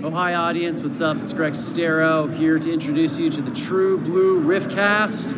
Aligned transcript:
Oh, 0.00 0.10
hi, 0.10 0.34
audience. 0.34 0.80
What's 0.80 1.00
up? 1.00 1.16
It's 1.16 1.32
Greg 1.32 1.54
Sestero 1.54 2.32
here 2.32 2.56
to 2.56 2.72
introduce 2.72 3.18
you 3.18 3.30
to 3.30 3.42
the 3.42 3.50
True 3.50 3.98
Blue 3.98 4.40
Riffcast, 4.40 5.32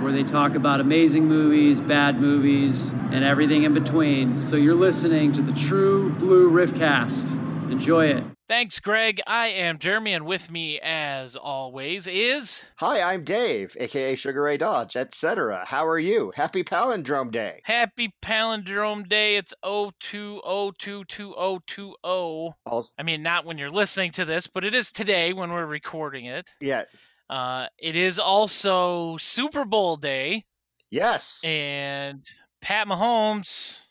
where 0.00 0.10
they 0.10 0.22
talk 0.22 0.54
about 0.54 0.80
amazing 0.80 1.26
movies, 1.26 1.82
bad 1.82 2.18
movies, 2.18 2.92
and 3.12 3.22
everything 3.22 3.64
in 3.64 3.74
between. 3.74 4.40
So 4.40 4.56
you're 4.56 4.74
listening 4.74 5.32
to 5.32 5.42
the 5.42 5.52
True 5.52 6.12
Blue 6.12 6.50
Riffcast. 6.50 7.34
Enjoy 7.70 8.06
it. 8.06 8.24
Thanks, 8.50 8.80
Greg. 8.80 9.20
I 9.28 9.46
am 9.46 9.78
Jeremy, 9.78 10.12
and 10.12 10.26
with 10.26 10.50
me, 10.50 10.80
as 10.82 11.36
always, 11.36 12.08
is. 12.08 12.64
Hi, 12.78 13.00
I'm 13.00 13.22
Dave, 13.22 13.76
aka 13.78 14.16
Sugar 14.16 14.42
Ray 14.42 14.56
Dodge, 14.56 14.96
etc. 14.96 15.64
How 15.64 15.86
are 15.86 16.00
you? 16.00 16.32
Happy 16.34 16.64
Palindrome 16.64 17.30
Day. 17.30 17.60
Happy 17.62 18.12
Palindrome 18.20 19.08
Day. 19.08 19.36
It's 19.36 19.54
02022020. 19.64 22.54
Also, 22.66 22.92
I 22.98 23.04
mean, 23.04 23.22
not 23.22 23.44
when 23.44 23.56
you're 23.56 23.70
listening 23.70 24.10
to 24.14 24.24
this, 24.24 24.48
but 24.48 24.64
it 24.64 24.74
is 24.74 24.90
today 24.90 25.32
when 25.32 25.52
we're 25.52 25.64
recording 25.64 26.24
it. 26.24 26.48
yeah, 26.60 26.86
Uh, 27.28 27.68
it 27.78 27.94
is 27.94 28.18
also 28.18 29.16
Super 29.18 29.64
Bowl 29.64 29.96
day, 29.96 30.44
yes. 30.90 31.40
and 31.44 32.26
Pat 32.60 32.88
Mahomes 32.88 33.82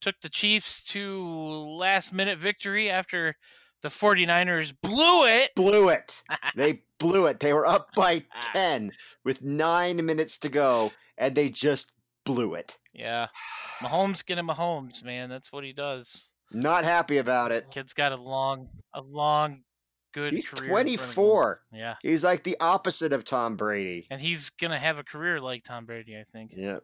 took 0.00 0.14
the 0.22 0.30
Chiefs 0.30 0.82
to 0.84 1.22
last 1.78 2.14
minute 2.14 2.38
victory 2.38 2.88
after 2.88 3.36
the 3.86 3.90
49ers 3.90 4.74
blew 4.82 5.26
it. 5.26 5.54
blew 5.54 5.88
it. 5.90 6.22
They 6.56 6.82
blew 6.98 7.26
it. 7.26 7.38
They 7.38 7.52
were 7.52 7.66
up 7.66 7.88
by 7.94 8.24
ah. 8.34 8.48
10 8.52 8.90
with 9.24 9.42
nine 9.42 10.04
minutes 10.04 10.38
to 10.38 10.48
go, 10.48 10.90
and 11.18 11.34
they 11.34 11.50
just 11.50 11.92
blew 12.24 12.54
it. 12.54 12.78
Yeah. 12.92 13.26
Mahomes 13.80 14.24
getting 14.26 14.46
Mahomes, 14.46 15.04
man. 15.04 15.28
That's 15.28 15.52
what 15.52 15.62
he 15.64 15.72
does. 15.72 16.30
Not 16.50 16.84
happy 16.84 17.18
about 17.18 17.52
it. 17.52 17.70
Kid's 17.70 17.92
got 17.92 18.10
a 18.12 18.16
long, 18.16 18.68
a 18.94 19.02
long, 19.02 19.62
good 20.14 20.32
He's 20.32 20.48
career. 20.48 20.64
in 20.64 20.70
front 20.70 20.88
of 20.88 20.92
him. 20.94 20.98
24. 20.98 21.60
Yeah. 21.72 21.94
He's 22.02 22.24
like 22.24 22.42
the 22.42 22.56
opposite 22.58 23.12
of 23.12 23.24
Tom 23.24 23.56
Brady. 23.56 24.06
And 24.10 24.20
he's 24.20 24.48
going 24.50 24.70
to 24.70 24.78
have 24.78 24.98
a 24.98 25.04
career 25.04 25.40
like 25.40 25.62
Tom 25.64 25.84
Brady, 25.84 26.16
I 26.16 26.24
think, 26.32 26.52
Yeah. 26.56 26.78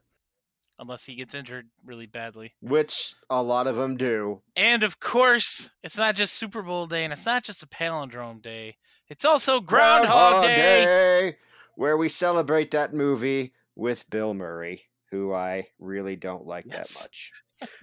Unless 0.79 1.05
he 1.05 1.15
gets 1.15 1.35
injured 1.35 1.69
really 1.85 2.07
badly. 2.07 2.53
Which 2.61 3.15
a 3.31 3.43
lot 3.43 3.67
of 3.67 3.77
them 3.77 3.97
do. 3.97 4.41
And 4.57 4.83
of 4.83 5.01
course, 5.01 5.71
it's 5.83 5.97
not 5.99 6.15
just 6.17 6.35
Super 6.35 6.63
Bowl 6.63 6.87
day 6.87 7.05
and 7.05 7.13
it's 7.13 7.27
not 7.27 7.45
just 7.45 7.63
a 7.63 7.67
palindrome 7.67 8.43
day. 8.43 8.77
It's 9.09 9.25
also 9.25 9.61
Groundhog, 9.61 10.43
day. 10.45 10.57
Day, 10.85 11.37
where 11.77 11.97
we 11.97 12.09
celebrate 12.09 12.71
that 12.73 12.95
movie 12.95 13.53
with 13.77 14.09
Bill 14.11 14.35
Murray, 14.35 14.83
who 15.11 15.33
I 15.33 15.69
really 15.79 16.17
don't 16.17 16.47
like 16.47 16.65
Yes. 16.67 16.95
that 16.95 17.05
much. 17.05 17.33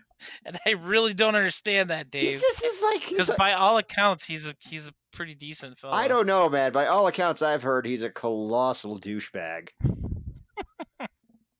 And 0.45 0.59
I 0.67 0.71
really 0.71 1.13
don't 1.13 1.35
understand 1.35 1.91
that, 1.91 2.11
Dave. 2.11 2.41
just 2.41 2.61
is 2.65 2.81
like 2.81 3.07
Because 3.09 3.29
by 3.37 3.53
all 3.53 3.77
accounts, 3.77 4.25
he's 4.25 4.47
a 4.47 4.55
he's 4.59 4.85
a 4.89 4.91
pretty 5.13 5.33
decent 5.33 5.79
fellow. 5.79 5.93
I 5.93 6.09
don't 6.09 6.27
know, 6.27 6.49
man. 6.49 6.73
By 6.73 6.87
all 6.87 7.07
accounts 7.07 7.41
I've 7.41 7.63
heard, 7.63 7.85
he's 7.85 8.03
a 8.03 8.09
colossal 8.09 8.99
douchebag. 8.99 9.69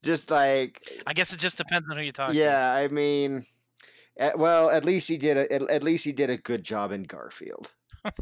Just 0.04 0.32
like 0.32 0.82
I 1.06 1.14
guess 1.14 1.34
it 1.34 1.40
just 1.40 1.58
depends 1.58 1.88
on 1.90 1.98
who 1.98 2.04
you 2.04 2.12
talk 2.12 2.32
to. 2.32 2.38
yeah, 2.38 2.74
I 2.74 2.88
mean, 2.88 3.44
at, 4.18 4.38
well, 4.38 4.70
at 4.70 4.86
least 4.86 5.08
he 5.08 5.18
did 5.18 5.38
a 5.38 5.54
at, 5.54 5.70
at 5.70 5.84
least 5.84 6.06
he 6.06 6.12
did 6.12 6.30
a 6.30 6.38
good 6.38 6.64
job 6.64 6.92
in 6.92 7.04
Garfield. 7.04 7.74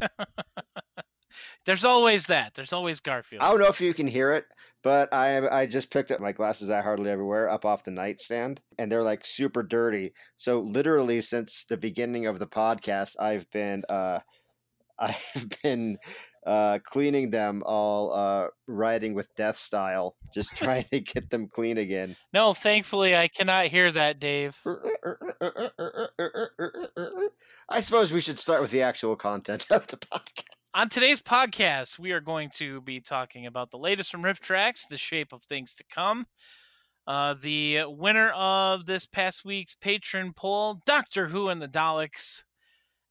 There's 1.64 1.84
always 1.84 2.26
that. 2.26 2.54
There's 2.54 2.72
always 2.72 3.00
Garfield. 3.00 3.42
I 3.42 3.50
don't 3.50 3.60
know 3.60 3.68
if 3.68 3.80
you 3.80 3.92
can 3.92 4.06
hear 4.06 4.32
it, 4.32 4.46
but 4.82 5.12
I 5.12 5.46
I 5.48 5.66
just 5.66 5.90
picked 5.90 6.10
up 6.10 6.20
my 6.20 6.32
glasses 6.32 6.70
I 6.70 6.80
hardly 6.80 7.10
ever 7.10 7.24
wear 7.24 7.48
up 7.48 7.64
off 7.64 7.84
the 7.84 7.90
nightstand, 7.90 8.60
and 8.78 8.90
they're 8.90 9.02
like 9.02 9.24
super 9.24 9.62
dirty. 9.62 10.12
So 10.36 10.60
literally 10.60 11.20
since 11.20 11.64
the 11.68 11.76
beginning 11.76 12.26
of 12.26 12.38
the 12.38 12.46
podcast, 12.46 13.16
I've 13.20 13.48
been 13.50 13.84
uh 13.88 14.20
I've 14.98 15.46
been 15.62 15.98
uh 16.46 16.78
cleaning 16.84 17.30
them 17.30 17.62
all 17.66 18.12
uh 18.12 18.48
riding 18.66 19.14
with 19.14 19.34
death 19.34 19.58
style, 19.58 20.16
just 20.32 20.56
trying 20.56 20.84
to 20.90 21.00
get 21.00 21.30
them 21.30 21.48
clean 21.48 21.78
again. 21.78 22.16
No, 22.32 22.54
thankfully 22.54 23.16
I 23.16 23.28
cannot 23.28 23.66
hear 23.66 23.90
that, 23.92 24.20
Dave. 24.20 24.56
I 27.68 27.80
suppose 27.80 28.12
we 28.12 28.20
should 28.20 28.38
start 28.38 28.62
with 28.62 28.70
the 28.70 28.82
actual 28.82 29.16
content 29.16 29.66
of 29.70 29.86
the 29.86 29.96
podcast. 29.96 30.44
On 30.74 30.88
today's 30.88 31.22
podcast, 31.22 31.98
we 31.98 32.12
are 32.12 32.20
going 32.20 32.50
to 32.50 32.82
be 32.82 33.00
talking 33.00 33.46
about 33.46 33.70
the 33.70 33.78
latest 33.78 34.10
from 34.10 34.22
RiffTrax, 34.22 34.88
the 34.88 34.98
shape 34.98 35.32
of 35.32 35.42
things 35.42 35.74
to 35.76 35.84
come. 35.90 36.26
Uh, 37.06 37.34
the 37.40 37.84
winner 37.86 38.28
of 38.32 38.84
this 38.84 39.06
past 39.06 39.42
week's 39.42 39.74
patron 39.74 40.34
poll, 40.36 40.82
Doctor 40.84 41.28
Who 41.28 41.48
and 41.48 41.62
the 41.62 41.66
Daleks, 41.66 42.44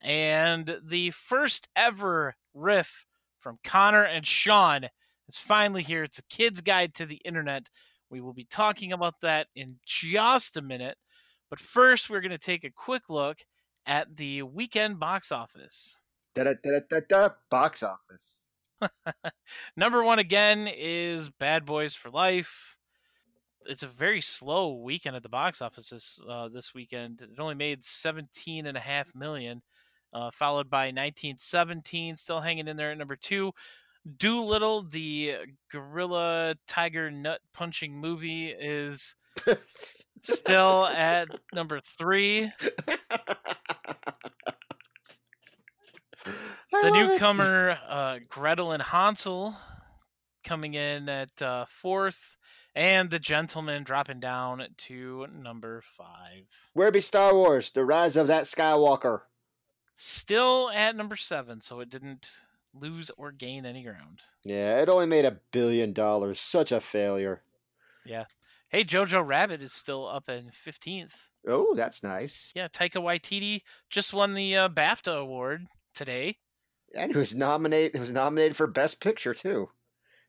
and 0.01 0.77
the 0.85 1.09
first 1.09 1.67
ever 1.75 2.35
riff 2.53 3.06
from 3.47 3.59
Conor 3.63 4.03
and 4.03 4.27
Sean 4.27 4.89
is 5.29 5.37
finally 5.37 5.81
here. 5.81 6.03
It's 6.03 6.19
a 6.19 6.23
kid's 6.23 6.59
guide 6.59 6.93
to 6.95 7.05
the 7.05 7.21
internet. 7.23 7.69
We 8.09 8.19
will 8.19 8.33
be 8.33 8.43
talking 8.43 8.91
about 8.91 9.21
that 9.21 9.47
in 9.55 9.77
just 9.85 10.57
a 10.57 10.61
minute. 10.61 10.97
But 11.49 11.61
first, 11.61 12.09
we're 12.09 12.19
going 12.19 12.31
to 12.31 12.37
take 12.37 12.65
a 12.65 12.69
quick 12.69 13.03
look 13.07 13.37
at 13.85 14.17
the 14.17 14.43
weekend 14.43 14.99
box 14.99 15.31
office. 15.31 15.97
Da-da-da-da-da, 16.35 17.29
box 17.49 17.83
office. 17.83 18.33
Number 19.77 20.03
one 20.03 20.19
again 20.19 20.67
is 20.67 21.29
Bad 21.29 21.63
Boys 21.63 21.95
for 21.95 22.09
Life. 22.09 22.75
It's 23.65 23.83
a 23.83 23.87
very 23.87 24.19
slow 24.19 24.73
weekend 24.73 25.15
at 25.15 25.23
the 25.23 25.29
box 25.29 25.61
office 25.61 25.91
this, 25.91 26.21
uh, 26.27 26.49
this 26.49 26.73
weekend. 26.73 27.21
It 27.21 27.39
only 27.39 27.55
made 27.55 27.85
seventeen 27.85 28.65
and 28.65 28.75
a 28.75 28.81
half 28.81 29.15
million, 29.15 29.61
uh, 30.13 30.31
followed 30.31 30.69
by 30.69 30.87
1917, 30.87 32.15
still 32.15 32.41
hanging 32.41 32.67
in 32.67 32.77
there 32.77 32.91
at 32.91 32.97
number 32.97 33.15
two. 33.15 33.51
Dolittle, 34.17 34.83
the 34.83 35.35
gorilla 35.71 36.55
tiger 36.67 37.11
nut 37.11 37.41
punching 37.53 37.93
movie, 37.93 38.47
is 38.47 39.15
still 40.21 40.85
at 40.87 41.27
number 41.53 41.81
three. 41.81 42.51
The 46.81 46.91
newcomer, 46.91 47.77
uh, 47.87 48.19
Gretel 48.29 48.71
and 48.71 48.83
Hansel, 48.83 49.55
coming 50.43 50.73
in 50.73 51.09
at 51.09 51.41
uh, 51.41 51.65
fourth, 51.65 52.37
and 52.75 53.09
the 53.09 53.19
gentleman 53.19 53.83
dropping 53.83 54.19
down 54.19 54.63
to 54.77 55.27
number 55.33 55.81
five. 55.81 56.45
Where 56.73 56.91
be 56.91 56.99
Star 56.99 57.33
Wars? 57.33 57.71
The 57.71 57.83
Rise 57.83 58.15
of 58.15 58.27
that 58.27 58.43
Skywalker. 58.45 59.21
Still 59.97 60.69
at 60.69 60.95
number 60.95 61.15
seven, 61.15 61.59
so 61.61 61.79
it 61.79 61.89
didn't 61.89 62.29
lose 62.73 63.09
or 63.17 63.31
gain 63.31 63.65
any 63.65 63.83
ground. 63.83 64.21
Yeah, 64.43 64.79
it 64.79 64.89
only 64.89 65.07
made 65.07 65.25
a 65.25 65.39
billion 65.51 65.91
dollars. 65.91 66.39
Such 66.39 66.71
a 66.71 66.79
failure. 66.79 67.41
Yeah. 68.05 68.25
Hey, 68.69 68.83
Jojo 68.83 69.25
Rabbit 69.25 69.61
is 69.61 69.73
still 69.73 70.07
up 70.07 70.29
in 70.29 70.51
15th. 70.65 71.13
Oh, 71.47 71.73
that's 71.73 72.03
nice. 72.03 72.51
Yeah, 72.55 72.67
Taika 72.67 73.01
Waititi 73.01 73.61
just 73.89 74.13
won 74.13 74.33
the 74.35 74.55
uh, 74.55 74.69
BAFTA 74.69 75.17
award 75.17 75.65
today. 75.95 76.37
And 76.95 77.11
it 77.11 77.17
was 77.17 77.33
nominated. 77.33 77.95
It 77.95 77.99
was 77.99 78.11
nominated 78.11 78.55
for 78.55 78.67
Best 78.67 78.99
Picture 78.99 79.33
too. 79.33 79.69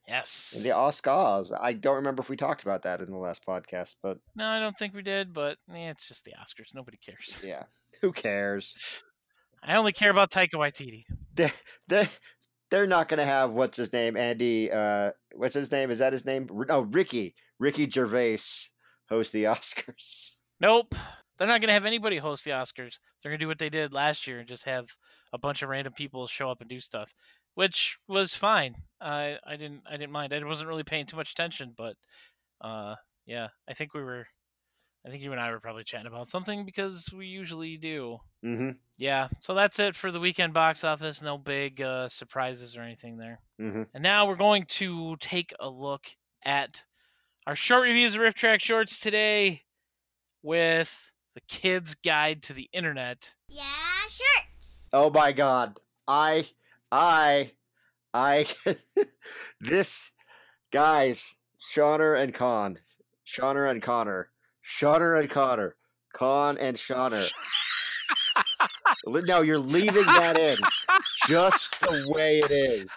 Yes. 0.07 0.59
The 0.63 0.71
Oscars. 0.71 1.53
I 1.61 1.75
don't 1.75 1.97
remember 1.97 2.21
if 2.23 2.31
we 2.31 2.37
talked 2.37 2.63
about 2.63 2.83
that 2.83 3.01
in 3.01 3.11
the 3.11 3.19
last 3.19 3.45
podcast, 3.45 3.97
but 4.03 4.19
No, 4.35 4.47
I 4.47 4.59
don't 4.61 4.77
think 4.79 4.95
we 4.95 5.03
did, 5.03 5.35
but 5.35 5.59
eh, 5.71 5.91
it's 5.91 6.09
just 6.09 6.25
the 6.25 6.33
Oscars. 6.33 6.75
Nobody 6.75 6.97
cares. 6.97 7.39
yeah, 7.47 7.65
who 8.01 8.13
cares? 8.13 9.03
I 9.63 9.77
only 9.77 9.93
care 9.93 10.11
about 10.11 10.31
Taika 10.31 10.55
Waititi. 10.55 11.05
They 11.35 11.51
they 11.89 12.09
they're 12.71 12.87
not 12.87 13.09
gonna 13.09 13.25
have 13.25 13.53
what's 13.53 13.77
his 13.77 13.93
name, 13.93 14.17
Andy. 14.17 14.71
Uh, 14.71 15.13
what's 15.35 15.55
his 15.55 15.71
name? 15.71 15.91
Is 15.91 15.99
that 15.99 16.13
his 16.13 16.25
name? 16.25 16.49
Oh, 16.69 16.83
Ricky. 16.83 17.35
Ricky 17.59 17.89
Gervais 17.89 18.39
host 19.09 19.33
the 19.33 19.45
Oscars. 19.45 20.33
Nope. 20.61 20.95
They're 21.39 21.49
not 21.49 21.61
going 21.61 21.69
to 21.69 21.75
have 21.75 21.87
anybody 21.87 22.19
host 22.19 22.45
the 22.45 22.51
Oscars. 22.51 22.99
They're 23.23 23.31
going 23.31 23.39
to 23.39 23.45
do 23.45 23.49
what 23.49 23.59
they 23.59 23.71
did 23.71 23.93
last 23.93 24.27
year 24.27 24.41
and 24.41 24.49
just 24.49 24.65
have 24.65 24.87
a 25.33 25.39
bunch 25.39 25.63
of 25.63 25.69
random 25.69 25.93
people 25.93 26.27
show 26.27 26.51
up 26.51 26.61
and 26.61 26.69
do 26.69 26.81
stuff, 26.81 27.11
which 27.55 27.97
was 28.09 28.35
fine. 28.35 28.75
I 29.01 29.37
I 29.47 29.57
didn't 29.57 29.83
I 29.89 29.93
didn't 29.93 30.13
mind. 30.13 30.33
I 30.33 30.43
wasn't 30.45 30.69
really 30.69 30.85
paying 30.85 31.07
too 31.07 31.17
much 31.17 31.33
attention, 31.33 31.75
but 31.77 31.95
uh 32.61 32.97
yeah, 33.27 33.49
I 33.69 33.75
think 33.75 33.95
we 33.95 34.03
were 34.03 34.27
I 35.09 35.11
think 35.11 35.23
you 35.23 35.33
and 35.33 35.41
I 35.41 35.51
were 35.51 35.61
probably 35.61 35.85
chatting 35.85 36.07
about 36.07 36.31
something 36.31 36.67
because 36.67 37.09
we 37.17 37.27
usually 37.27 37.79
do. 37.79 38.19
Mm-hmm. 38.45 38.73
Yeah, 38.99 39.29
so 39.41 39.55
that's 39.55 39.79
it 39.79 39.97
for 39.97 40.13
the 40.13 40.21
weekend 40.21 40.53
box 40.53 40.85
office. 40.85 41.23
No 41.23 41.39
big 41.39 41.81
uh, 41.81 42.11
surprises 42.11 42.77
or 42.77 42.83
anything 42.83 43.17
there. 43.17 43.41
Mm-hmm. 43.59 43.85
And 43.95 44.03
now 44.03 44.29
we're 44.29 44.37
going 44.37 44.65
to 44.65 45.17
take 45.19 45.55
a 45.61 45.71
look 45.71 46.09
at 46.45 46.85
our 47.47 47.57
short 47.57 47.85
reviews 47.85 48.17
of 48.17 48.21
RiffTrax 48.21 48.61
Shorts 48.61 49.01
today 49.01 49.63
with 50.43 51.11
the 51.35 51.41
Kid's 51.49 51.95
Guide 51.95 52.43
to 52.43 52.53
the 52.53 52.69
Internet. 52.75 53.35
Yeah, 53.49 53.63
shirts. 54.03 54.89
Oh 54.93 55.09
my 55.09 55.33
god. 55.33 55.79
I 56.07 56.49
I 56.93 57.53
I 58.13 58.47
this 59.61 60.11
guys, 60.71 61.35
Shauner 61.59 62.21
and 62.21 62.35
Con. 62.35 62.79
Shauner 63.27 63.71
and 63.71 63.81
Conor. 63.81 64.29
Shauner 64.69 65.19
and 65.21 65.31
Conor. 65.31 65.75
Con 66.13 66.59
and. 66.59 66.79
Li- 69.07 69.23
No, 69.27 69.43
you're 69.43 69.59
leaving 69.59 70.07
that 70.07 70.37
in 70.39 70.57
just 71.27 71.79
the 71.81 72.05
way 72.09 72.39
it 72.39 72.51
is. 72.51 72.91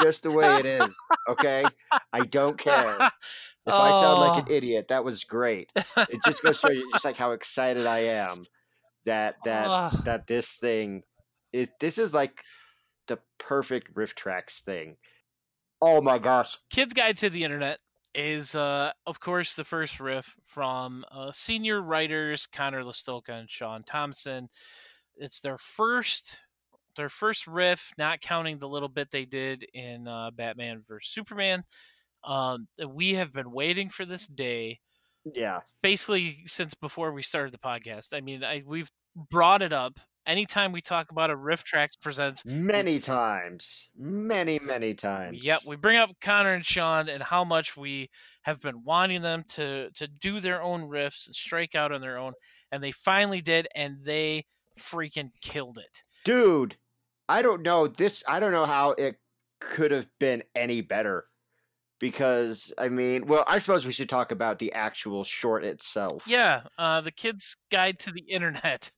Just 0.00 0.22
the 0.22 0.30
way 0.30 0.56
it 0.56 0.66
is. 0.66 0.94
Okay? 1.28 1.64
I 2.12 2.20
don't 2.20 2.56
care. 2.58 2.96
If 3.66 3.74
I 3.74 3.90
sound 4.00 4.20
like 4.20 4.38
an 4.38 4.44
Oh. 4.48 4.54
idiot, 4.54 4.86
that 4.88 5.04
was 5.04 5.24
great. 5.24 5.70
It 5.96 6.20
just 6.24 6.42
goes 6.42 6.56
to 6.60 6.68
show 6.68 6.72
you 6.72 6.88
just 6.92 7.04
like 7.04 7.16
how 7.16 7.32
excited 7.32 7.86
I 7.86 7.98
am 8.00 8.44
that 9.04 9.36
that 9.44 9.66
Ugh. 9.68 10.04
that 10.04 10.26
this 10.26 10.56
thing 10.56 11.02
is 11.52 11.70
this 11.80 11.98
is 11.98 12.12
like 12.14 12.42
the 13.08 13.18
perfect 13.38 13.94
RiffTrax 13.94 14.60
thing. 14.62 14.96
Oh 15.80 16.00
my 16.00 16.18
gosh. 16.18 16.56
Kid's 16.70 16.94
Guide 16.94 17.18
to 17.18 17.30
the 17.30 17.44
Internet 17.44 17.78
is, 18.14 18.54
uh, 18.54 18.92
of 19.06 19.20
course, 19.20 19.54
the 19.54 19.64
first 19.64 20.00
riff 20.00 20.34
from 20.46 21.04
uh, 21.10 21.32
senior 21.32 21.82
writers 21.82 22.46
Conor 22.46 22.82
Lastowka 22.82 23.30
and 23.30 23.50
Sean 23.50 23.84
Thompson. 23.84 24.48
It's 25.16 25.40
their 25.40 25.58
first, 25.58 26.38
their 26.96 27.08
first 27.08 27.46
riff, 27.46 27.92
not 27.98 28.20
counting 28.20 28.58
the 28.58 28.68
little 28.68 28.88
bit 28.88 29.10
they 29.10 29.24
did 29.26 29.64
in 29.74 30.08
uh, 30.08 30.30
Batman 30.32 30.84
vs 30.86 31.10
Superman. 31.12 31.64
Um, 32.24 32.68
we 32.88 33.14
have 33.14 33.32
been 33.32 33.52
waiting 33.52 33.90
for 33.90 34.06
this 34.06 34.26
day 34.28 34.80
Yeah. 35.24 35.62
basically 35.82 36.46
since 36.46 36.74
before 36.74 37.12
we 37.12 37.22
started 37.22 37.52
the 37.52 37.58
podcast. 37.58 38.14
I 38.16 38.20
mean, 38.20 38.42
I 38.44 38.62
we've 38.66 38.90
brought 39.30 39.62
it 39.62 39.72
up 39.72 39.98
anytime 40.26 40.70
we 40.70 40.80
talk 40.80 41.10
about 41.10 41.30
a 41.30 41.36
RiffTrax 41.36 42.00
presents 42.00 42.44
Many 42.44 43.00
times. 43.00 43.88
Many, 43.96 44.58
many 44.60 44.94
times. 44.94 45.42
Yep, 45.42 45.62
we 45.66 45.76
bring 45.76 45.96
up 45.96 46.10
Conor 46.20 46.54
and 46.54 46.64
Sean 46.64 47.08
and 47.08 47.22
how 47.22 47.42
much 47.44 47.76
we 47.76 48.10
have 48.42 48.60
been 48.60 48.84
wanting 48.84 49.22
them 49.22 49.44
to 49.48 49.90
to 49.96 50.06
do 50.06 50.40
their 50.40 50.62
own 50.62 50.82
riffs 50.82 51.26
and 51.26 51.34
strike 51.34 51.74
out 51.74 51.90
on 51.92 52.00
their 52.00 52.18
own, 52.18 52.34
and 52.70 52.82
they 52.82 52.92
finally 52.92 53.40
did, 53.40 53.66
and 53.74 53.96
they 54.04 54.44
freaking 54.78 55.30
killed 55.42 55.78
it. 55.78 56.02
Dude, 56.24 56.76
I 57.28 57.42
don't 57.42 57.62
know. 57.62 57.88
This 57.88 58.22
I 58.28 58.38
don't 58.38 58.52
know 58.52 58.66
how 58.66 58.90
it 58.92 59.16
could 59.60 59.90
have 59.90 60.06
been 60.20 60.44
any 60.54 60.82
better. 60.82 61.24
Because 62.00 62.72
I 62.78 62.88
mean, 62.88 63.26
well, 63.26 63.44
I 63.46 63.58
suppose 63.58 63.84
we 63.84 63.92
should 63.92 64.08
talk 64.08 64.30
about 64.30 64.58
the 64.58 64.72
actual 64.72 65.24
short 65.24 65.64
itself. 65.64 66.24
Yeah, 66.26 66.62
uh, 66.78 67.00
the 67.00 67.10
Kid's 67.10 67.56
Guide 67.70 67.98
to 68.00 68.12
the 68.12 68.20
Internet 68.20 68.92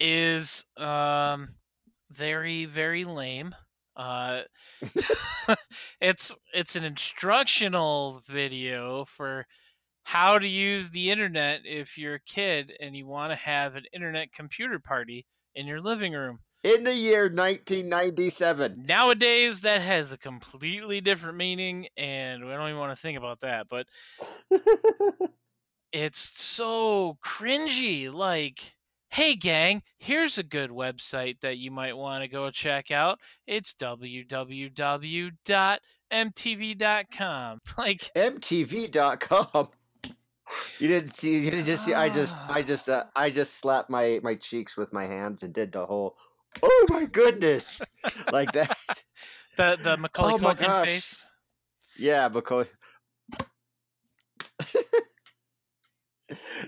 is 0.00 0.64
um, 0.76 1.54
very 2.10 2.64
very 2.64 3.04
lame. 3.04 3.54
Uh, 3.96 4.42
it's 6.00 6.36
it's 6.52 6.76
an 6.76 6.84
instructional 6.84 8.20
video 8.26 9.04
for 9.04 9.46
how 10.04 10.38
to 10.38 10.46
use 10.46 10.90
the 10.90 11.10
internet 11.10 11.60
if 11.64 11.96
you're 11.96 12.16
a 12.16 12.20
kid 12.20 12.72
and 12.78 12.94
you 12.94 13.06
want 13.06 13.32
to 13.32 13.36
have 13.36 13.74
an 13.74 13.84
internet 13.92 14.32
computer 14.32 14.78
party 14.78 15.26
in 15.54 15.66
your 15.66 15.80
living 15.80 16.12
room. 16.12 16.38
In 16.64 16.82
the 16.82 16.94
year 16.94 17.24
1997. 17.24 18.84
Nowadays, 18.88 19.60
that 19.60 19.82
has 19.82 20.12
a 20.12 20.18
completely 20.18 21.02
different 21.02 21.36
meaning, 21.36 21.88
and 21.98 22.42
we 22.42 22.50
don't 22.52 22.68
even 22.70 22.80
want 22.80 22.96
to 22.96 23.00
think 23.00 23.18
about 23.18 23.40
that. 23.40 23.66
But 23.68 23.86
it's 25.92 26.18
so 26.18 27.18
cringy. 27.22 28.10
Like, 28.10 28.76
hey, 29.10 29.36
gang, 29.36 29.82
here's 29.98 30.38
a 30.38 30.42
good 30.42 30.70
website 30.70 31.40
that 31.40 31.58
you 31.58 31.70
might 31.70 31.98
want 31.98 32.24
to 32.24 32.28
go 32.28 32.50
check 32.50 32.90
out. 32.90 33.18
It's 33.46 33.74
www.mtv.com. 33.74 34.70
Like, 37.76 38.10
MTV.com. 38.16 39.68
You 40.78 40.88
didn't 40.88 41.14
see. 41.16 41.44
You 41.44 41.50
didn't 41.50 41.66
just 41.66 41.84
see. 41.84 41.92
I 41.92 42.08
just. 42.08 42.38
I 42.48 42.62
just. 42.62 42.88
Uh, 42.88 43.04
I 43.14 43.28
just 43.28 43.60
slapped 43.60 43.90
my 43.90 44.18
my 44.22 44.34
cheeks 44.34 44.78
with 44.78 44.94
my 44.94 45.04
hands 45.04 45.42
and 45.42 45.52
did 45.52 45.70
the 45.70 45.84
whole. 45.84 46.16
Oh 46.62 46.86
my 46.90 47.04
goodness! 47.06 47.80
like 48.32 48.52
that. 48.52 48.76
the 49.56 49.78
the 49.82 49.96
Macaulay 49.96 50.34
Oh 50.34 50.38
my 50.38 50.54
Culkin 50.54 50.60
gosh. 50.60 50.88
face. 50.88 51.26
Yeah, 51.98 52.28
because. 52.28 52.66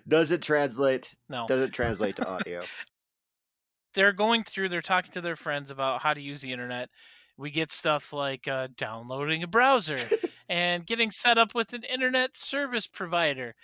Does 0.09 0.31
it 0.31 0.43
translate? 0.43 1.11
No, 1.29 1.47
Does 1.47 1.63
it 1.63 1.73
translate 1.73 2.17
to 2.17 2.27
audio? 2.27 2.63
they're 3.95 4.13
going 4.13 4.45
through. 4.45 4.69
They're 4.69 4.83
talking 4.83 5.13
to 5.13 5.21
their 5.21 5.37
friends 5.37 5.71
about 5.71 6.03
how 6.03 6.15
to 6.15 6.21
use 6.21 6.43
the 6.43 6.53
internet. 6.53 6.91
We 7.39 7.51
get 7.51 7.73
stuff 7.73 8.13
like 8.13 8.47
uh, 8.49 8.69
downloading 8.77 9.43
a 9.43 9.47
browser 9.47 9.99
and 10.49 10.87
getting 10.87 11.11
set 11.11 11.39
up 11.39 11.55
with 11.55 11.73
an 11.73 11.83
internet 11.83 12.37
service 12.37 12.87
provider, 12.87 13.55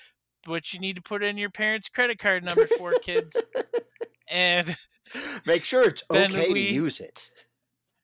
which 0.47 0.75
you 0.75 0.81
need 0.81 0.97
to 0.97 1.03
put 1.03 1.23
in 1.23 1.39
your 1.39 1.51
parents' 1.51 1.89
credit 1.89 2.19
card 2.19 2.45
number 2.45 2.67
for 2.67 2.93
kids. 3.03 3.37
And 4.29 4.77
Make 5.47 5.65
sure 5.65 5.85
it's 5.85 6.03
Then 6.11 6.33
okay 6.35 6.49
we- 6.53 6.69
to 6.69 6.73
use 6.75 7.01
it. 7.01 7.31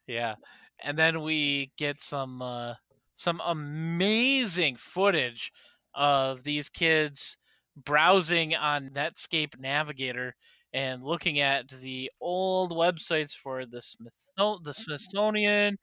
yeah, 0.06 0.34
and 0.82 0.98
then 0.98 1.22
we 1.22 1.72
get 1.76 2.00
some 2.02 2.42
uh, 2.42 2.74
some 3.14 3.40
amazing 3.44 4.76
footage 4.76 5.52
of 5.94 6.44
these 6.44 6.68
kids 6.68 7.36
browsing 7.76 8.54
on 8.54 8.90
Netscape 8.90 9.58
Navigator 9.58 10.34
and 10.72 11.02
looking 11.02 11.40
at 11.40 11.68
the 11.80 12.10
old 12.20 12.72
websites 12.72 13.34
for 13.34 13.64
the 13.66 13.80
Smith 13.82 14.12
the 14.36 14.74
Smithsonian 14.74 15.78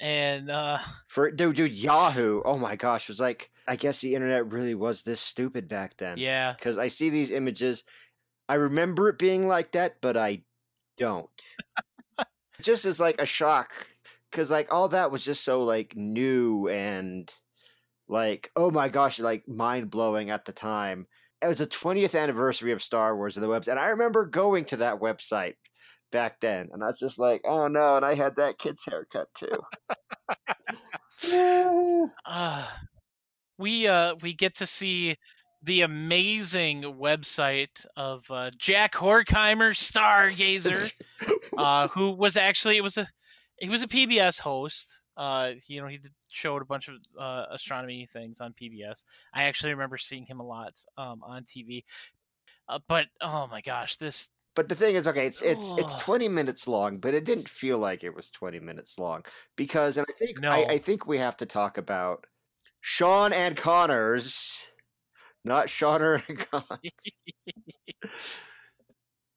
and 0.00 0.50
uh, 0.50 0.78
For 1.08 1.30
dude, 1.30 1.56
dude, 1.56 1.72
Yahoo. 1.72 2.42
Oh 2.44 2.58
my 2.58 2.76
gosh, 2.76 3.08
was 3.08 3.20
like. 3.20 3.50
I 3.68 3.76
guess 3.76 4.00
the 4.00 4.12
internet 4.16 4.50
really 4.50 4.74
was 4.74 5.02
this 5.02 5.20
stupid 5.20 5.68
back 5.68 5.96
then. 5.96 6.18
yeah, 6.18 6.52
because 6.58 6.78
I 6.78 6.88
see 6.88 7.10
these 7.10 7.30
images. 7.30 7.84
I 8.48 8.54
remember 8.54 9.08
it 9.08 9.18
being 9.18 9.46
like 9.46 9.70
that, 9.72 10.00
but 10.00 10.16
I 10.16 10.42
don't. 11.02 11.42
just 12.60 12.84
as 12.84 13.00
like 13.00 13.20
a 13.20 13.26
shock, 13.26 13.88
because 14.30 14.50
like 14.50 14.72
all 14.72 14.88
that 14.88 15.10
was 15.10 15.24
just 15.24 15.44
so 15.44 15.62
like 15.62 15.96
new 15.96 16.68
and 16.68 17.32
like 18.08 18.50
oh 18.56 18.70
my 18.70 18.88
gosh, 18.88 19.18
like 19.18 19.46
mind 19.48 19.90
blowing 19.90 20.30
at 20.30 20.44
the 20.44 20.52
time. 20.52 21.06
It 21.42 21.48
was 21.48 21.58
the 21.58 21.66
20th 21.66 22.16
anniversary 22.16 22.70
of 22.70 22.80
Star 22.80 23.16
Wars 23.16 23.36
and 23.36 23.42
the 23.42 23.48
website, 23.48 23.72
and 23.72 23.80
I 23.80 23.88
remember 23.88 24.26
going 24.26 24.64
to 24.66 24.76
that 24.78 25.00
website 25.00 25.54
back 26.12 26.40
then, 26.40 26.68
and 26.72 26.84
I 26.84 26.86
was 26.86 27.00
just 27.00 27.18
like, 27.18 27.42
oh 27.44 27.66
no, 27.66 27.96
and 27.96 28.04
I 28.04 28.14
had 28.14 28.36
that 28.36 28.58
kid's 28.58 28.84
haircut 28.84 29.26
too. 29.34 29.58
uh, 32.24 32.68
we 33.58 33.88
uh, 33.88 34.14
we 34.22 34.34
get 34.34 34.54
to 34.56 34.66
see 34.66 35.16
the 35.62 35.82
amazing 35.82 36.82
website 36.82 37.86
of 37.96 38.28
uh, 38.30 38.50
Jack 38.58 38.94
Horkheimer, 38.94 39.72
Stargazer. 39.72 40.92
uh, 41.56 41.88
who 41.88 42.10
was 42.10 42.36
actually 42.36 42.76
it 42.76 42.82
was 42.82 42.98
a 42.98 43.06
he 43.58 43.68
was 43.68 43.82
a 43.82 43.88
PBS 43.88 44.40
host. 44.40 45.00
Uh, 45.16 45.52
you 45.66 45.80
know, 45.80 45.86
he 45.86 45.98
did, 45.98 46.12
showed 46.28 46.62
a 46.62 46.64
bunch 46.64 46.88
of 46.88 46.94
uh, 47.20 47.44
astronomy 47.52 48.06
things 48.06 48.40
on 48.40 48.54
PBS. 48.54 49.04
I 49.34 49.44
actually 49.44 49.72
remember 49.72 49.98
seeing 49.98 50.24
him 50.24 50.40
a 50.40 50.46
lot 50.46 50.72
um, 50.96 51.22
on 51.22 51.44
TV. 51.44 51.84
Uh, 52.68 52.78
but 52.88 53.06
oh 53.20 53.46
my 53.46 53.60
gosh, 53.60 53.96
this 53.96 54.28
But 54.54 54.68
the 54.68 54.74
thing 54.74 54.96
is, 54.96 55.06
okay, 55.06 55.26
it's 55.26 55.42
it's 55.42 55.72
it's 55.76 55.94
twenty 55.96 56.28
minutes 56.28 56.66
long, 56.66 56.98
but 56.98 57.14
it 57.14 57.24
didn't 57.24 57.48
feel 57.48 57.78
like 57.78 58.02
it 58.02 58.14
was 58.14 58.30
twenty 58.30 58.60
minutes 58.60 58.98
long 58.98 59.24
because, 59.56 59.96
and 59.96 60.06
I 60.08 60.12
think 60.18 60.40
No. 60.40 60.50
I, 60.50 60.66
I 60.70 60.78
think 60.78 61.06
we 61.06 61.18
have 61.18 61.36
to 61.38 61.46
talk 61.46 61.78
about 61.78 62.26
Sean 62.80 63.32
and 63.32 63.56
Conor's, 63.56 64.71
not 65.44 65.68
Sean 65.70 66.02
and 66.02 66.22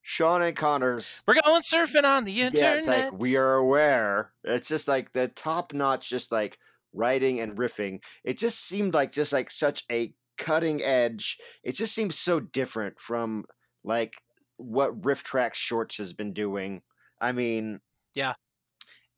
Sean 0.01 0.41
and 0.41 0.55
Conor's. 0.55 1.23
we're 1.27 1.35
going 1.41 1.61
surfing 1.61 2.03
on 2.03 2.25
the 2.25 2.31
Yeah, 2.31 2.45
internet. 2.47 2.77
it's 2.77 2.87
like 2.87 3.19
we 3.19 3.37
are 3.37 3.55
aware. 3.55 4.31
It's 4.43 4.67
just 4.67 4.87
like 4.87 5.13
the 5.13 5.27
top 5.29 5.73
notch, 5.73 6.09
just 6.09 6.31
like 6.31 6.57
writing 6.93 7.39
and 7.41 7.57
riffing. 7.57 8.03
It 8.23 8.37
just 8.37 8.59
seemed 8.65 8.93
like 8.93 9.11
just 9.11 9.33
like 9.33 9.49
such 9.49 9.83
a 9.91 10.13
cutting 10.37 10.81
edge. 10.83 11.37
It 11.63 11.73
just 11.73 11.95
seems 11.95 12.19
so 12.19 12.39
different 12.39 12.99
from 12.99 13.45
like 13.83 14.15
what 14.57 15.01
RiffTrax 15.01 15.55
Shorts 15.55 15.97
has 15.97 16.13
been 16.13 16.33
doing. 16.33 16.81
I 17.19 17.31
mean, 17.31 17.79
Yeah. 18.13 18.33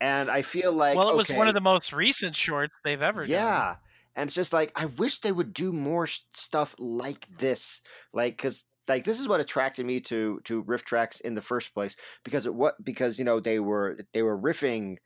And 0.00 0.30
I 0.30 0.42
feel 0.42 0.72
like 0.72 0.96
well, 0.96 1.10
it 1.10 1.16
was 1.16 1.30
one 1.32 1.48
of 1.48 1.54
the 1.54 1.60
most 1.60 1.92
recent 1.92 2.36
shorts 2.36 2.72
they've 2.84 3.02
ever 3.02 3.26
done. 3.26 3.76
Yeah. 4.18 4.24
And 4.24 4.28
it's 4.28 4.34
just 4.34 4.52
like 4.52 4.72
I 4.76 4.86
wish 4.86 5.20
they 5.20 5.32
would 5.32 5.52
do 5.52 5.72
more 5.72 6.06
sh- 6.06 6.20
stuff 6.32 6.74
like 6.78 7.28
this, 7.38 7.80
like 8.12 8.36
because 8.36 8.64
like 8.88 9.04
this 9.04 9.20
is 9.20 9.28
what 9.28 9.40
attracted 9.40 9.86
me 9.86 10.00
to 10.02 10.40
to 10.44 10.64
RiffTrax 10.64 11.20
in 11.22 11.34
the 11.34 11.42
first 11.42 11.74
place 11.74 11.96
because 12.24 12.46
it 12.46 12.54
what 12.54 12.82
because 12.84 13.18
you 13.18 13.24
know 13.24 13.40
they 13.40 13.60
were 13.60 13.98
they 14.12 14.22
were 14.22 14.38
riffing 14.38 14.98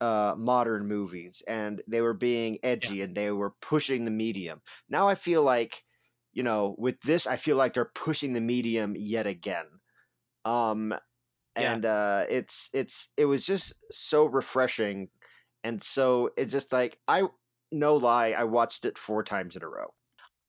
uh 0.00 0.34
modern 0.38 0.86
movies 0.88 1.42
and 1.48 1.82
they 1.88 2.00
were 2.02 2.14
being 2.14 2.58
edgy 2.62 3.02
and 3.02 3.16
they 3.16 3.30
were 3.32 3.54
pushing 3.60 4.04
the 4.04 4.10
medium. 4.12 4.62
Now 4.88 5.08
I 5.08 5.14
feel 5.16 5.42
like 5.42 5.84
you 6.32 6.42
know 6.42 6.76
with 6.78 7.00
this 7.02 7.26
I 7.26 7.36
feel 7.36 7.56
like 7.56 7.74
they're 7.74 7.92
pushing 7.94 8.32
the 8.34 8.40
medium 8.40 8.94
yet 8.96 9.26
again. 9.26 9.66
Um 10.44 10.94
Yeah. 11.56 11.78
and 11.78 11.84
uh 11.86 12.26
it's 12.30 12.70
it's 12.74 13.10
it 13.16 13.26
was 13.26 13.46
just 13.46 13.74
so 13.92 14.26
refreshing 14.26 15.10
and 15.64 15.82
so 15.82 16.30
it's 16.36 16.52
just 16.52 16.72
like 16.72 16.98
I 17.08 17.28
no 17.72 17.96
lie, 17.96 18.32
I 18.32 18.44
watched 18.44 18.84
it 18.84 18.98
four 18.98 19.22
times 19.22 19.56
in 19.56 19.62
a 19.62 19.68
row. 19.68 19.92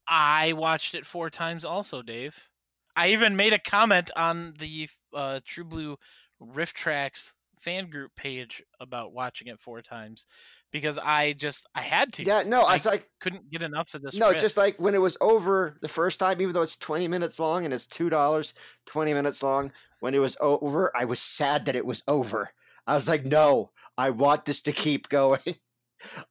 I 0.08 0.54
watched 0.54 0.96
it 0.96 1.06
four 1.06 1.30
times 1.30 1.64
also, 1.64 2.02
Dave. 2.02 2.50
I 2.96 3.10
even 3.10 3.36
made 3.36 3.54
a 3.54 3.60
comment 3.60 4.12
on 4.16 4.54
the 4.60 4.90
uh, 5.14 5.40
True 5.46 5.64
Blue 5.64 5.98
RiffTrax 6.42 7.32
fan 7.60 7.90
group 7.90 8.12
page 8.16 8.64
about 8.80 9.14
watching 9.14 9.48
it 9.48 9.60
four 9.60 9.82
times 9.82 10.26
because 10.72 10.98
I 10.98 11.34
just 11.34 11.66
I 11.76 11.82
had 11.82 12.12
to. 12.14 12.24
Yeah, 12.24 12.44
no, 12.46 12.64
I 12.64 12.76
I 12.76 12.82
like, 12.86 13.10
couldn't 13.20 13.50
get 13.50 13.62
enough 13.62 13.94
of 13.94 14.02
this. 14.02 14.16
no, 14.16 14.28
riff. 14.28 14.36
it's 14.36 14.42
just 14.42 14.58
like 14.58 14.78
when 14.80 14.96
it 14.96 15.02
was 15.02 15.18
over 15.22 15.78
the 15.82 15.88
first 15.88 16.20
time, 16.20 16.42
even 16.42 16.54
though 16.54 16.62
it's 16.62 16.78
20 16.78 17.08
minutes 17.08 17.40
long 17.40 17.66
and 17.66 17.74
it's 17.74 17.88
$2, 17.88 18.54
20 18.86 19.14
minutes 19.14 19.44
long. 19.44 19.72
When 20.00 20.16
it 20.16 20.20
was 20.20 20.36
over, 20.40 20.92
I 20.96 21.06
was 21.06 21.20
sad 21.20 21.66
that 21.66 21.76
it 21.76 21.86
was 21.86 22.02
over. 22.08 22.52
I 22.88 22.96
was 22.96 23.08
like, 23.08 23.26
no, 23.26 23.72
I 23.98 24.10
want 24.10 24.46
this 24.46 24.62
to 24.64 24.72
keep 24.72 25.10
going. 25.10 25.40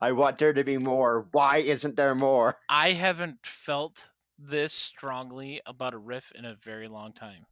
I 0.01 0.13
want 0.13 0.39
there 0.39 0.53
to 0.53 0.65
be 0.65 0.79
more. 0.79 1.29
Why 1.33 1.59
isn't 1.59 1.97
there 1.97 2.15
more? 2.15 2.57
I 2.69 2.93
haven't 2.93 3.39
felt 3.45 4.09
this 4.39 4.73
strongly 4.73 5.61
about 5.67 5.95
a 5.95 5.99
riff 5.99 6.33
in 6.35 6.45
a 6.45 6.57
very 6.63 6.89
long 6.89 7.13
time. 7.13 7.47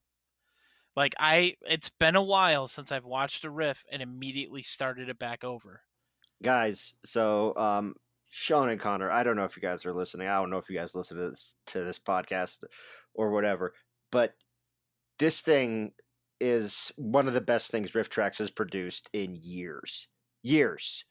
Like 0.96 1.14
I, 1.18 1.54
it's 1.62 1.90
been 1.90 2.16
a 2.16 2.22
while 2.22 2.66
since 2.66 2.90
I've 2.90 3.04
watched 3.04 3.44
a 3.44 3.50
riff 3.50 3.84
and 3.90 4.02
immediately 4.02 4.62
started 4.62 5.08
it 5.08 5.18
back 5.18 5.44
over. 5.44 5.82
Guys, 6.42 6.94
so 7.04 7.52
um 7.56 7.94
Sean 8.30 8.68
and 8.68 8.80
Conor, 8.80 9.10
I 9.10 9.22
don't 9.22 9.36
know 9.36 9.44
if 9.44 9.56
you 9.56 9.62
guys 9.62 9.86
are 9.86 9.94
listening. 9.94 10.28
I 10.28 10.36
don't 10.36 10.50
know 10.50 10.58
if 10.58 10.68
you 10.68 10.76
guys 10.76 10.94
listen 10.94 11.16
to 11.16 11.30
this 11.30 11.54
to 11.68 11.82
this 11.82 11.98
podcast 11.98 12.64
or 13.14 13.30
whatever, 13.30 13.74
but 14.10 14.34
this 15.18 15.40
thing 15.40 15.92
is 16.40 16.92
one 16.96 17.26
of 17.26 17.34
the 17.34 17.40
best 17.40 17.70
things 17.70 17.92
RiffTrax 17.92 18.38
has 18.38 18.50
produced 18.50 19.08
in 19.12 19.36
years. 19.36 20.08
Years. 20.42 21.04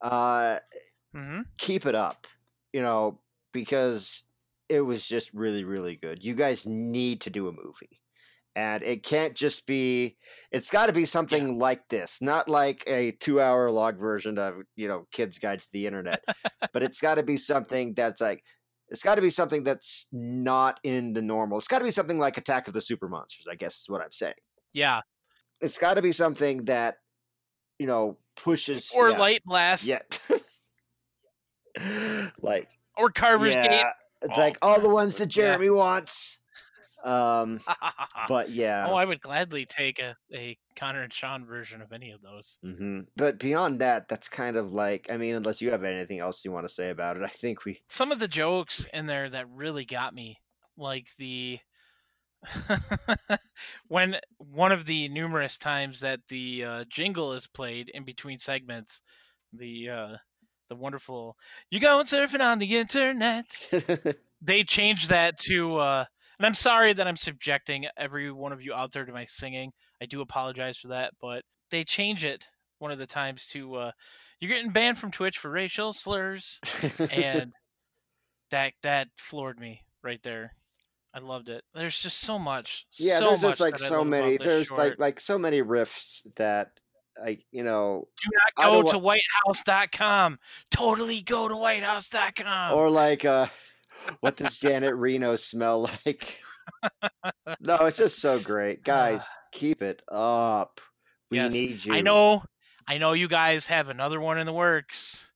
Uh 0.00 0.58
hmm 1.12 1.40
keep 1.58 1.86
it 1.86 1.94
up, 1.94 2.26
you 2.72 2.82
know, 2.82 3.20
because 3.52 4.24
it 4.68 4.80
was 4.80 5.06
just 5.06 5.32
really, 5.32 5.64
really 5.64 5.96
good. 5.96 6.24
You 6.24 6.34
guys 6.34 6.66
need 6.66 7.22
to 7.22 7.30
do 7.30 7.48
a 7.48 7.52
movie. 7.52 8.00
And 8.56 8.82
it 8.82 9.04
can't 9.04 9.34
just 9.36 9.66
be, 9.66 10.16
it's 10.50 10.70
got 10.70 10.86
to 10.86 10.92
be 10.92 11.04
something 11.04 11.58
like 11.60 11.88
this, 11.88 12.20
not 12.20 12.48
like 12.48 12.82
a 12.88 13.12
two 13.12 13.40
hour 13.40 13.70
log 13.70 13.98
version 13.98 14.36
of, 14.36 14.62
you 14.74 14.88
know, 14.88 15.06
Kids 15.12 15.38
Guide 15.38 15.60
to 15.60 15.68
the 15.72 15.86
Internet, 15.86 16.24
but 16.72 16.82
it's 16.82 17.00
got 17.00 17.16
to 17.16 17.22
be 17.22 17.36
something 17.36 17.94
that's 17.94 18.20
like, 18.20 18.42
it's 18.88 19.02
got 19.02 19.14
to 19.14 19.22
be 19.22 19.30
something 19.30 19.62
that's 19.62 20.06
not 20.12 20.80
in 20.82 21.12
the 21.12 21.22
normal. 21.22 21.58
It's 21.58 21.68
got 21.68 21.78
to 21.78 21.84
be 21.84 21.92
something 21.92 22.18
like 22.18 22.36
Attack 22.36 22.66
of 22.66 22.74
the 22.74 22.80
Super 22.80 23.08
Monsters, 23.08 23.46
I 23.48 23.54
guess 23.54 23.80
is 23.80 23.88
what 23.88 24.00
I'm 24.00 24.10
saying. 24.12 24.34
Yeah, 24.72 25.02
It's 25.60 25.78
got 25.78 25.94
to 25.94 26.02
be 26.02 26.12
something 26.12 26.64
that, 26.64 26.96
you 27.78 27.86
know, 27.86 28.18
pushes. 28.42 28.90
or 28.94 29.10
yeah, 29.10 29.18
Light 29.18 29.42
Blast, 29.44 29.84
Yeah. 29.84 30.00
like, 32.42 32.68
or 32.96 33.10
Carver's 33.10 33.54
Gate. 33.54 33.84
it's 34.22 34.32
Oh, 34.36 34.40
like 34.40 34.58
all 34.62 34.80
the 34.80 34.88
ones 34.88 35.16
that 35.16 35.34
yeah. 35.36 35.42
Jeremy 35.42 35.70
wants. 35.70 36.38
Um, 37.04 37.60
but 38.28 38.50
yeah. 38.50 38.86
oh, 38.88 38.94
I 38.94 39.04
would 39.04 39.20
gladly 39.20 39.64
take 39.66 40.00
a, 40.00 40.16
a 40.34 40.58
Conor 40.74 41.02
and 41.02 41.12
Sean 41.14 41.44
version 41.46 41.80
of 41.80 41.92
any 41.92 42.10
of 42.10 42.20
those. 42.22 42.58
hmm 42.62 43.02
But 43.16 43.38
beyond 43.38 43.78
that, 43.80 44.08
that's 44.08 44.28
kind 44.28 44.56
of 44.56 44.72
like 44.72 45.06
I 45.10 45.16
mean, 45.16 45.36
unless 45.36 45.62
you 45.62 45.70
have 45.70 45.84
anything 45.84 46.18
else 46.18 46.44
you 46.44 46.50
want 46.50 46.66
to 46.66 46.72
say 46.72 46.90
about 46.90 47.16
it, 47.16 47.22
I 47.22 47.28
think 47.28 47.64
we. 47.64 47.80
Some 47.88 48.10
of 48.10 48.18
the 48.18 48.26
jokes 48.28 48.86
in 48.92 49.06
there 49.06 49.30
that 49.30 49.48
really 49.50 49.84
got 49.84 50.12
me, 50.12 50.38
like 50.76 51.06
the 51.18 51.60
when 53.88 54.16
one 54.38 54.72
of 54.72 54.86
the 54.86 55.08
numerous 55.08 55.58
times 55.58 56.00
that 56.00 56.20
the 56.28 56.64
uh, 56.64 56.84
jingle 56.88 57.32
is 57.32 57.46
played 57.46 57.90
in 57.92 58.04
between 58.04 58.38
segments, 58.38 59.02
the 59.52 59.88
uh, 59.88 60.16
the 60.68 60.76
wonderful 60.76 61.36
"You 61.70 61.80
going 61.80 62.06
surfing 62.06 62.40
on 62.40 62.58
the 62.58 62.76
internet." 62.76 63.46
They 64.40 64.62
changed 64.62 65.08
that 65.08 65.36
to, 65.48 65.78
uh, 65.78 66.04
and 66.38 66.46
I'm 66.46 66.54
sorry 66.54 66.92
that 66.92 67.08
I'm 67.08 67.16
subjecting 67.16 67.86
every 67.96 68.30
one 68.30 68.52
of 68.52 68.62
you 68.62 68.72
out 68.72 68.92
there 68.92 69.04
to 69.04 69.12
my 69.12 69.24
singing. 69.24 69.72
I 70.00 70.06
do 70.06 70.20
apologize 70.20 70.78
for 70.78 70.86
that, 70.88 71.14
but 71.20 71.42
they 71.72 71.82
change 71.82 72.24
it 72.24 72.44
one 72.78 72.92
of 72.92 73.00
the 73.00 73.06
times 73.06 73.48
to 73.48 73.74
uh, 73.74 73.90
"You're 74.38 74.52
getting 74.54 74.70
banned 74.70 74.98
from 74.98 75.10
Twitch 75.10 75.38
for 75.38 75.50
racial 75.50 75.92
slurs," 75.92 76.60
and 77.10 77.52
that 78.50 78.74
that 78.82 79.08
floored 79.16 79.58
me 79.58 79.82
right 80.04 80.22
there. 80.22 80.52
I 81.14 81.20
loved 81.20 81.48
it. 81.48 81.64
There's 81.74 82.00
just 82.00 82.18
so 82.18 82.38
much. 82.38 82.86
yeah, 82.98 83.18
so 83.18 83.28
there's 83.30 83.40
just 83.42 83.60
like 83.60 83.78
so 83.78 84.04
many. 84.04 84.36
There's 84.36 84.70
like 84.70 84.88
short. 84.88 85.00
like 85.00 85.20
so 85.20 85.38
many 85.38 85.62
riffs 85.62 86.20
that 86.36 86.72
I 87.22 87.38
you 87.50 87.64
know, 87.64 88.06
do 88.22 88.30
not 88.60 88.84
go 88.84 88.90
to 88.92 88.98
whitehouse.com. 88.98 90.38
Totally 90.70 91.22
go 91.22 91.48
to 91.48 91.56
whitehouse.com. 91.56 92.74
or 92.74 92.90
like 92.90 93.24
uh, 93.24 93.46
what 94.20 94.36
does 94.36 94.58
Janet 94.58 94.94
Reno 94.94 95.36
smell 95.36 95.90
like? 96.06 96.38
no, 97.60 97.76
it's 97.86 97.96
just 97.96 98.20
so 98.20 98.38
great, 98.40 98.82
guys. 98.84 99.26
keep 99.52 99.82
it 99.82 100.02
up. 100.10 100.80
We 101.30 101.38
Yes, 101.38 101.52
need 101.52 101.84
you. 101.84 101.94
I 101.94 102.00
know, 102.00 102.42
I 102.86 102.98
know 102.98 103.12
you 103.12 103.28
guys 103.28 103.66
have 103.66 103.88
another 103.88 104.20
one 104.20 104.38
in 104.38 104.46
the 104.46 104.52
works, 104.52 105.30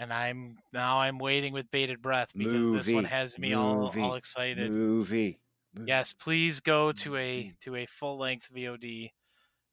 and 0.00 0.12
I'm 0.14 0.56
now 0.72 0.98
I'm 0.98 1.18
waiting 1.18 1.52
with 1.52 1.70
bated 1.70 2.00
breath 2.00 2.30
because 2.34 2.72
this 2.72 2.92
one 2.92 3.04
has 3.04 3.38
me 3.38 3.52
all 3.52 3.82
movie, 3.82 4.00
all 4.00 4.14
excited. 4.14 4.70
movie. 4.70 5.38
movie. 5.74 5.88
Yes, 5.88 6.14
please 6.14 6.58
go 6.58 6.90
to 6.92 7.16
a 7.16 7.52
to 7.62 7.76
a 7.76 7.86
full 7.86 8.18
length 8.18 8.48
VOD 8.52 9.10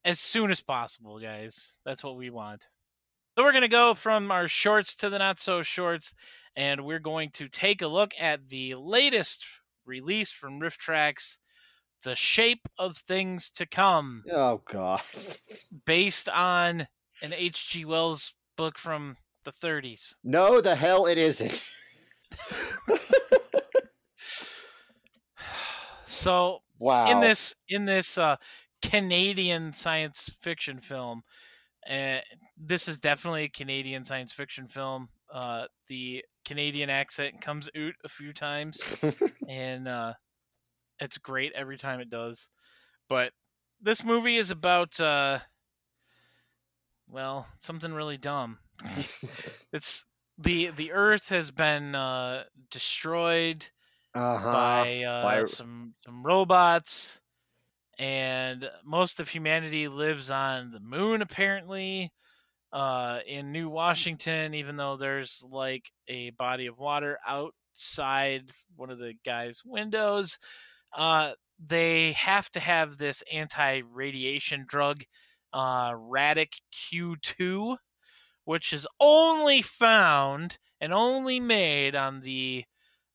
as 0.03 0.19
soon 0.19 0.51
as 0.51 0.62
possible, 0.62 1.17
guys. 1.19 1.77
That's 1.86 2.03
what 2.03 2.17
we 2.17 2.29
want. 2.29 2.67
So 3.36 3.43
we're 3.43 3.53
gonna 3.53 3.69
go 3.69 3.93
from 3.93 4.29
our 4.29 4.50
shorts 4.50 4.96
to 4.98 5.10
the 5.10 5.17
not 5.17 5.39
so 5.39 5.63
shorts, 5.63 6.13
and 6.57 6.86
we're 6.86 7.00
going 7.00 7.29
to 7.36 7.48
take 7.48 7.81
a 7.81 7.88
look 7.88 8.12
at 8.19 8.50
the 8.50 8.75
latest 8.75 9.46
release 9.86 10.31
from 10.31 10.60
RiffTrax, 10.60 11.38
"The 12.03 12.15
Shape 12.15 12.67
of 12.77 12.98
Things 12.98 13.50
to 13.51 13.65
Come." 13.65 14.25
Oh 14.29 14.62
God. 14.65 15.01
based 15.86 16.27
on 16.27 16.89
an 17.22 17.34
H.G. 17.34 17.86
Wells 17.86 18.36
book 18.57 18.77
from 18.77 19.15
the 19.48 19.68
30s. 19.68 20.16
No, 20.24 20.62
the 20.62 20.75
hell 20.75 21.06
it 21.06 21.18
isn't. 21.18 21.63
So 26.08 26.60
wow. 26.80 27.10
in 27.12 27.20
this 27.20 27.54
in 27.70 27.86
this 27.86 28.18
uh, 28.18 28.38
Canadian 28.82 29.74
science 29.74 30.30
fiction 30.42 30.80
film, 30.80 31.24
uh, 31.89 32.20
this 32.58 32.88
is 32.88 32.98
definitely 32.98 33.44
a 33.44 33.50
Canadian 33.50 34.04
science 34.06 34.34
fiction 34.34 34.68
film. 34.68 35.10
Uh, 35.32 35.66
the 35.88 36.24
Canadian 36.46 36.89
accent 36.89 37.42
comes 37.42 37.70
out 37.77 37.94
a 38.04 38.10
few 38.10 38.34
times, 38.34 38.82
and 39.48 39.88
uh, 39.88 40.13
it's 41.00 41.18
great 41.18 41.51
every 41.54 41.77
time 41.77 42.00
it 42.00 42.10
does. 42.10 42.50
But 43.10 43.34
this 43.82 44.04
movie 44.04 44.38
is 44.38 44.50
about 44.50 45.00
uh, 45.00 45.39
well 47.08 47.48
something 47.60 47.94
really 47.94 48.18
dumb. 48.18 48.60
It's 49.74 50.05
the 50.38 50.67
the 50.72 50.91
Earth 50.91 51.29
has 51.29 51.51
been 51.51 51.96
uh, 51.96 52.43
destroyed 52.69 53.67
uh-huh. 54.13 54.51
by, 54.51 55.03
uh, 55.03 55.22
by- 55.22 55.46
some 55.46 55.93
some 56.05 56.24
robots, 56.24 57.19
and 57.98 58.69
most 58.86 59.19
of 59.19 59.29
humanity 59.29 59.88
lives 59.88 60.29
on 60.29 60.72
the 60.72 60.79
moon 60.79 61.22
apparently. 61.22 62.12
Uh, 62.74 63.19
in 63.25 63.53
New 63.53 63.69
Washington, 63.69 64.53
even 64.53 64.75
though 64.75 64.98
there's 64.98 65.41
like 65.50 65.89
a 66.10 66.31
body 66.31 66.65
of 66.65 66.77
water 66.77 67.17
outside 67.25 68.51
one 68.75 68.89
of 68.89 69.00
the 69.00 69.13
guy's 69.24 69.62
windows, 69.65 70.38
uh, 70.96 71.31
they 71.65 72.12
have 72.12 72.51
to 72.51 72.60
have 72.60 72.98
this 72.98 73.24
anti-radiation 73.31 74.65
drug, 74.67 75.03
uh, 75.53 75.91
Radic 75.91 76.60
Q2, 76.74 77.77
which 78.48 78.72
is 78.72 78.88
only 79.01 79.62
found 79.62 80.58
and 80.80 80.94
only 80.94 81.38
made 81.38 81.96
on 81.96 82.22
the 82.22 82.63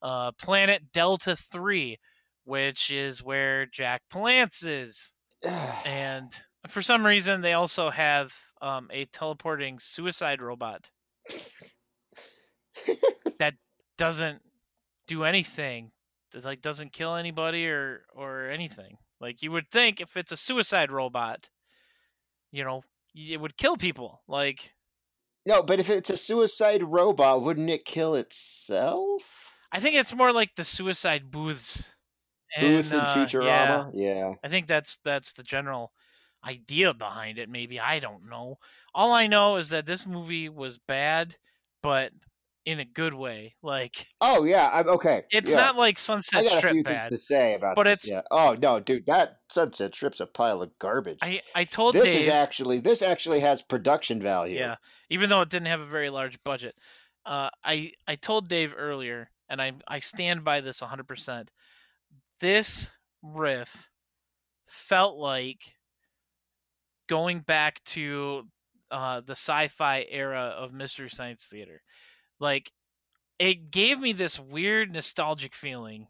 uh, 0.03 0.31
planet 0.33 0.93
Delta 0.93 1.35
3, 1.35 1.99
which 2.45 2.91
is 2.91 3.23
where 3.23 3.65
Jack 3.65 4.03
Palance 4.13 4.63
is. 4.67 5.15
And 5.87 6.35
for 6.69 6.83
some 6.83 7.05
reason, 7.07 7.41
they 7.41 7.55
also 7.55 7.89
have 7.89 8.35
um, 8.61 8.89
a 8.93 9.07
teleporting 9.07 9.79
suicide 9.81 10.43
robot 10.43 10.91
that 13.39 13.55
doesn't 13.97 14.43
do 15.07 15.25
anything. 15.25 15.93
That 16.33 16.45
like 16.45 16.61
doesn't 16.61 16.93
kill 16.93 17.17
anybody 17.17 17.67
or 17.69 18.03
or 18.15 18.51
anything. 18.51 18.99
Like 19.19 19.43
you 19.43 19.51
would 19.51 19.71
think 19.71 19.99
if 19.99 20.15
it's 20.15 20.31
a 20.31 20.37
suicide 20.37 20.93
robot, 20.93 21.49
you 22.51 22.65
know, 22.65 22.83
it 23.15 23.41
would 23.41 23.57
kill 23.57 23.79
people. 23.79 24.23
Like 24.29 24.75
no, 25.47 25.63
but 25.63 25.81
if 25.81 25.91
it's 25.91 26.11
a 26.11 26.17
suicide 26.17 26.83
robot, 26.83 27.43
wouldn't 27.43 27.71
it 27.71 27.85
kill 27.85 28.15
itself? 28.15 29.53
I 29.73 29.81
think 29.81 29.97
it's 29.97 30.15
more 30.15 30.33
like 30.33 30.55
the 30.57 30.65
suicide 30.65 31.31
booths. 31.31 31.91
Booth 32.61 32.93
in 32.93 33.01
uh, 33.01 33.15
Futurama. 33.15 33.91
Yeah, 33.95 34.15
Yeah. 34.15 34.35
I 34.45 34.49
think 34.49 34.67
that's 34.67 34.99
that's 35.05 35.33
the 35.33 35.43
general 35.43 35.93
idea 36.45 36.93
behind 36.93 37.39
it. 37.39 37.49
Maybe 37.49 37.81
I 37.81 37.99
don't 37.99 38.29
know. 38.29 38.59
All 38.95 39.13
I 39.13 39.27
know 39.27 39.57
is 39.57 39.71
that 39.71 39.87
this 39.87 40.07
movie 40.07 40.49
was 40.49 40.79
bad, 40.79 41.37
but 41.83 42.13
in 42.65 42.81
a 42.81 42.85
good 42.85 43.15
way. 43.15 43.55
Like 43.63 44.07
Oh 44.21 44.45
yeah, 44.45 44.71
I'm 44.73 44.89
okay. 44.89 45.25
it's 45.31 45.51
yeah. 45.51 45.57
not 45.57 45.77
like 45.77 45.99
Sunset 45.99 46.47
Strip 46.47 46.85
bad. 46.85 47.11
to 47.11 47.19
say 47.19 47.55
about 47.55 47.77
but 47.77 47.85
this, 47.85 48.05
it's- 48.07 48.11
yeah. 48.11 48.23
Oh 48.31 48.57
no, 48.61 48.81
dude, 48.81 49.07
that 49.07 49.39
Sunset 49.51 49.95
Strip's 49.95 50.21
a 50.21 50.27
pile 50.27 50.63
of 50.63 50.71
garbage. 50.79 51.19
I 51.23 51.43
I 51.55 51.65
told 51.65 51.95
this 51.95 52.05
Dave 52.05 52.23
is 52.23 52.29
actually 52.29 52.81
this 52.81 53.03
actually 53.03 53.41
has 53.41 53.63
production 53.63 54.23
value. 54.23 54.59
Yeah, 54.59 54.77
even 55.11 55.31
though 55.31 55.41
it 55.41 55.49
didn't 55.49 55.67
have 55.67 55.81
a 55.81 55.87
very 55.87 56.11
large 56.11 56.43
budget. 56.45 56.75
Uh, 57.25 57.51
I 57.65 57.93
I 58.07 58.17
told 58.17 58.49
Dave 58.49 58.75
earlier, 58.77 59.31
and 59.49 59.61
I 59.61 59.73
I 59.87 60.01
stand 60.01 60.45
by 60.45 60.61
this 60.61 60.81
100%. 60.81 61.49
This 62.41 62.91
riff 63.23 63.91
felt 64.67 65.17
like 65.17 65.61
going 67.09 67.41
back 67.41 67.83
to 67.85 68.49
uh, 68.91 69.21
the 69.21 69.33
sci-fi 69.33 70.05
era 70.11 70.55
of 70.59 70.73
Mystery 70.73 71.09
Science 71.11 71.47
Theater. 71.51 71.83
Like 72.43 72.73
it 73.39 73.71
gave 73.71 74.01
me 74.01 74.13
this 74.13 74.39
weird 74.39 74.93
nostalgic 74.93 75.55
feeling. 75.55 76.09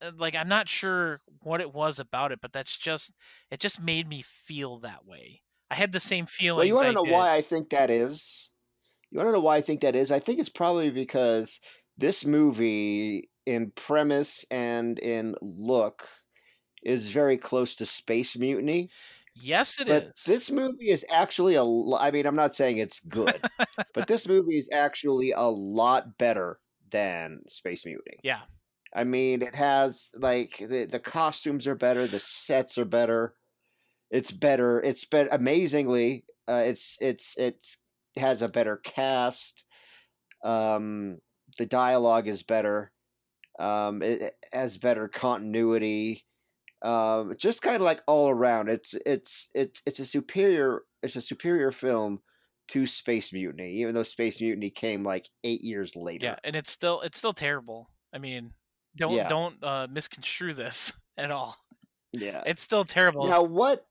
Uh, 0.00 0.12
Like 0.16 0.34
I'm 0.34 0.48
not 0.48 0.68
sure 0.68 1.20
what 1.42 1.60
it 1.60 1.72
was 1.72 2.00
about 2.00 2.32
it, 2.32 2.40
but 2.40 2.52
that's 2.52 2.76
just 2.76 3.12
it 3.50 3.60
just 3.60 3.80
made 3.80 4.08
me 4.08 4.22
feel 4.22 4.80
that 4.80 5.04
way. 5.04 5.42
I 5.70 5.74
had 5.74 5.92
the 5.92 6.00
same 6.00 6.26
feeling. 6.26 6.56
Well, 6.56 6.66
you 6.66 6.74
want 6.74 6.86
to 6.86 6.92
know 6.94 7.02
why 7.02 7.34
I 7.34 7.42
think 7.42 7.70
that 7.70 7.90
is? 7.90 8.50
You 9.10 9.18
want 9.18 9.28
to 9.28 9.32
know 9.32 9.40
why 9.40 9.56
I 9.56 9.60
think 9.60 9.82
that 9.82 9.96
is? 9.96 10.10
I 10.10 10.20
think 10.20 10.40
it's 10.40 10.48
probably 10.48 10.90
because 10.90 11.60
this 11.98 12.24
movie, 12.24 13.30
in 13.44 13.72
premise 13.72 14.44
and 14.50 14.98
in 14.98 15.34
look, 15.42 16.08
is 16.82 17.10
very 17.10 17.36
close 17.36 17.76
to 17.76 17.86
Space 17.86 18.36
Mutiny. 18.36 18.90
Yes, 19.40 19.80
it 19.80 19.88
is. 19.88 20.02
but 20.02 20.12
this 20.26 20.50
movie 20.50 20.90
is 20.90 21.04
actually 21.10 21.54
a. 21.54 21.64
I 21.64 22.10
mean, 22.10 22.26
I'm 22.26 22.36
not 22.36 22.54
saying 22.54 22.78
it's 22.78 23.00
good, 23.00 23.40
but 23.94 24.06
this 24.06 24.26
movie 24.28 24.56
is 24.58 24.68
actually 24.72 25.32
a 25.32 25.42
lot 25.42 26.18
better 26.18 26.58
than 26.90 27.40
Space 27.48 27.84
Mutiny. 27.84 28.18
Yeah. 28.22 28.40
I 28.94 29.04
mean, 29.04 29.42
it 29.42 29.54
has 29.54 30.10
like 30.16 30.56
the 30.58 30.86
the 30.86 30.98
costumes 30.98 31.66
are 31.66 31.74
better, 31.74 32.06
the 32.06 32.20
sets 32.20 32.78
are 32.78 32.84
better. 32.84 33.34
It's 34.10 34.30
better. 34.30 34.80
It's 34.80 35.04
been 35.04 35.28
amazingly. 35.30 36.24
Uh, 36.48 36.62
it's 36.64 36.96
it's 37.00 37.36
it's 37.36 37.78
it 38.16 38.20
has 38.20 38.40
a 38.42 38.48
better 38.48 38.78
cast. 38.78 39.64
Um, 40.42 41.18
the 41.58 41.66
dialogue 41.66 42.28
is 42.28 42.42
better. 42.42 42.92
Um, 43.58 44.02
it, 44.02 44.22
it 44.22 44.36
has 44.52 44.78
better 44.78 45.08
continuity. 45.08 46.24
Um, 46.82 47.34
just 47.36 47.62
kind 47.62 47.76
of 47.76 47.82
like 47.82 48.02
all 48.06 48.28
around. 48.30 48.68
It's 48.68 48.94
it's 49.04 49.48
it's 49.54 49.82
it's 49.86 49.98
a 49.98 50.04
superior. 50.06 50.82
It's 51.02 51.16
a 51.16 51.20
superior 51.20 51.72
film 51.72 52.20
to 52.68 52.86
Space 52.86 53.32
Mutiny, 53.32 53.76
even 53.80 53.94
though 53.94 54.02
Space 54.02 54.40
Mutiny 54.40 54.70
came 54.70 55.02
like 55.02 55.28
eight 55.44 55.62
years 55.62 55.96
later. 55.96 56.26
Yeah, 56.26 56.36
and 56.44 56.54
it's 56.54 56.70
still 56.70 57.00
it's 57.00 57.18
still 57.18 57.32
terrible. 57.32 57.90
I 58.12 58.18
mean, 58.18 58.52
don't 58.96 59.12
Yeah. 59.12 59.28
don't 59.28 59.62
uh, 59.62 59.86
misconstrue 59.90 60.52
this 60.52 60.92
at 61.18 61.30
all. 61.30 61.56
yeah. 62.12 62.42
It's 62.46 62.62
still 62.62 62.84
terrible. 62.84 63.26
Now 63.26 63.42
what? 63.42 63.84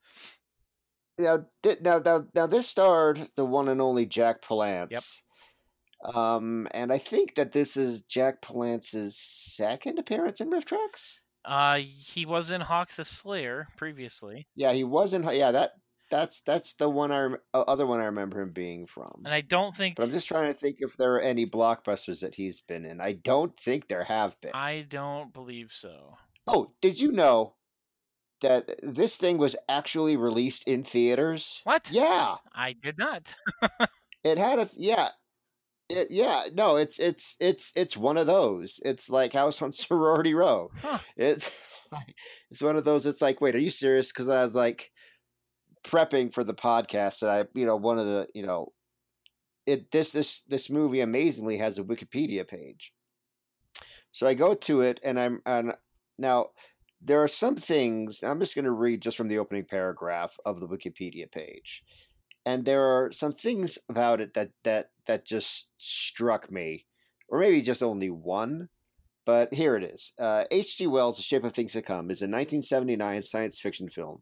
Now, 1.20 1.46
now, 1.82 1.98
now, 1.98 2.25
now, 2.36 2.46
this 2.46 2.67
starred 2.67 3.27
the 3.36 3.44
one 3.46 3.70
and 3.70 3.82
only 3.82 4.06
Jack 4.06 4.41
Palance. 4.44 5.22
Um, 6.06 6.67
and 6.75 6.94
I 6.94 7.00
think 7.00 7.34
that 7.36 7.51
this 7.51 7.75
is 7.75 8.03
Jack 8.03 8.39
Palance's 8.44 9.17
second 9.17 9.98
appearance 9.98 10.41
in 10.41 10.51
RiffTrax. 10.51 11.15
Uh, 11.48 11.77
he 11.77 12.25
was 12.25 12.51
in 12.51 12.62
Hawk 12.62 12.92
the 12.92 13.06
Slayer 13.06 13.68
previously, 13.77 14.48
Yeah, 14.56 14.74
he 14.74 14.84
was 14.84 15.13
in. 15.13 15.24
Yeah, 15.24 15.51
that 15.51 15.72
that's 16.12 16.42
that's 16.42 16.74
the 16.74 16.89
one 16.89 17.12
I 17.12 17.20
rem- 17.22 17.38
other 17.54 17.88
one 17.88 18.00
I 18.01 18.06
remember 18.06 18.42
him 18.42 18.51
being 18.51 18.86
from. 18.86 19.22
and 19.25 19.34
I 19.34 19.42
don't 19.42 19.75
think 19.75 19.96
But 19.96 20.04
I'm 20.04 20.12
just 20.12 20.27
trying 20.27 20.51
to 20.51 20.58
think 20.60 20.77
if 20.80 20.98
there 20.98 21.16
are 21.16 21.22
any 21.22 21.46
blockbusters 21.46 22.20
that 22.22 22.36
he's 22.36 22.60
been 22.62 22.86
in. 22.86 23.00
I 23.01 23.13
don't 23.13 23.58
think 23.60 23.88
there 23.88 24.04
have 24.04 24.39
been. 24.42 24.51
I 24.54 24.86
don't 24.89 25.34
believe 25.34 25.72
so. 25.74 26.18
Oh, 26.48 26.72
did 26.82 27.00
you 27.00 27.12
know 27.12 27.56
that 28.42 28.80
this 28.84 29.16
thing 29.18 29.38
was 29.38 29.56
actually 29.68 30.16
released 30.16 30.68
in 30.68 30.84
theaters? 30.84 31.62
What? 31.63 31.89
Yeah. 31.92 32.36
I 32.54 32.74
did 32.74 32.98
not. 32.98 33.34
It 34.24 34.38
had 34.38 34.60
a 34.60 34.70
yeah. 34.75 35.10
It, 35.89 36.12
yeah, 36.12 36.45
no, 36.54 36.76
it's 36.76 37.00
it's 37.00 37.38
it's 37.39 37.71
it's 37.76 37.95
one 37.95 38.17
of 38.17 38.28
those. 38.28 38.80
It's 38.84 39.10
like 39.10 39.34
House 39.34 39.62
on 39.62 39.71
Sorority 39.73 40.34
Row. 40.34 40.71
Huh. 40.82 41.00
It's 41.15 41.50
like, 41.91 42.15
it's 42.52 42.62
one 42.62 42.76
of 42.76 42.84
those. 42.84 43.06
It's 43.06 43.21
like, 43.21 43.39
wait, 43.39 43.56
are 43.56 43.60
you 43.60 43.69
serious? 43.69 44.12
Because 44.12 44.30
I 44.30 44.43
was 44.43 44.56
like 44.56 44.91
prepping 45.84 46.34
for 46.34 46.43
the 46.43 46.54
podcast, 46.54 47.21
and 47.21 47.32
I, 47.32 47.45
you 47.54 47.65
know, 47.65 47.78
one 47.78 48.00
of 48.00 48.06
the, 48.06 48.28
you 48.34 48.45
know, 48.45 48.73
it 49.65 49.91
this 49.91 50.12
this 50.12 50.41
this 50.47 50.69
movie 50.69 51.02
amazingly 51.02 51.58
has 51.58 51.78
a 51.78 51.84
Wikipedia 51.84 52.47
page. 52.47 52.93
So 54.12 54.28
I 54.28 54.34
go 54.34 54.56
to 54.56 54.82
it, 54.82 55.00
and 55.04 55.17
I'm 55.17 55.41
and 55.45 55.73
now 56.17 56.47
there 57.02 57.21
are 57.23 57.28
some 57.30 57.56
things. 57.56 58.23
I'm 58.23 58.39
just 58.39 58.56
going 58.56 58.65
to 58.65 58.71
read 58.71 59.02
just 59.02 59.15
from 59.15 59.30
the 59.30 59.39
opening 59.39 59.65
paragraph 59.65 60.36
of 60.45 60.60
the 60.60 60.67
Wikipedia 60.67 61.32
page 61.32 61.84
and 62.47 62.63
there 62.63 62.81
are 62.81 63.12
some 63.12 63.33
things 63.33 63.77
about 63.89 64.21
it 64.21 64.33
that 64.33 64.51
that 64.63 64.89
that 65.05 65.25
just 65.25 65.67
struck 65.77 66.49
me 66.49 66.86
or 67.27 67.39
maybe 67.39 67.62
just 67.62 67.83
only 67.83 68.10
one 68.10 68.69
but 69.25 69.53
here 69.53 69.75
it 69.75 69.83
is 69.83 70.13
uh, 70.17 70.45
hg 70.51 70.89
wells 70.89 71.17
the 71.17 71.23
shape 71.23 71.43
of 71.43 71.51
things 71.51 71.73
to 71.73 71.81
come 71.81 72.10
is 72.10 72.21
a 72.21 72.25
1979 72.25 73.21
science 73.21 73.60
fiction 73.60 73.89
film 73.89 74.21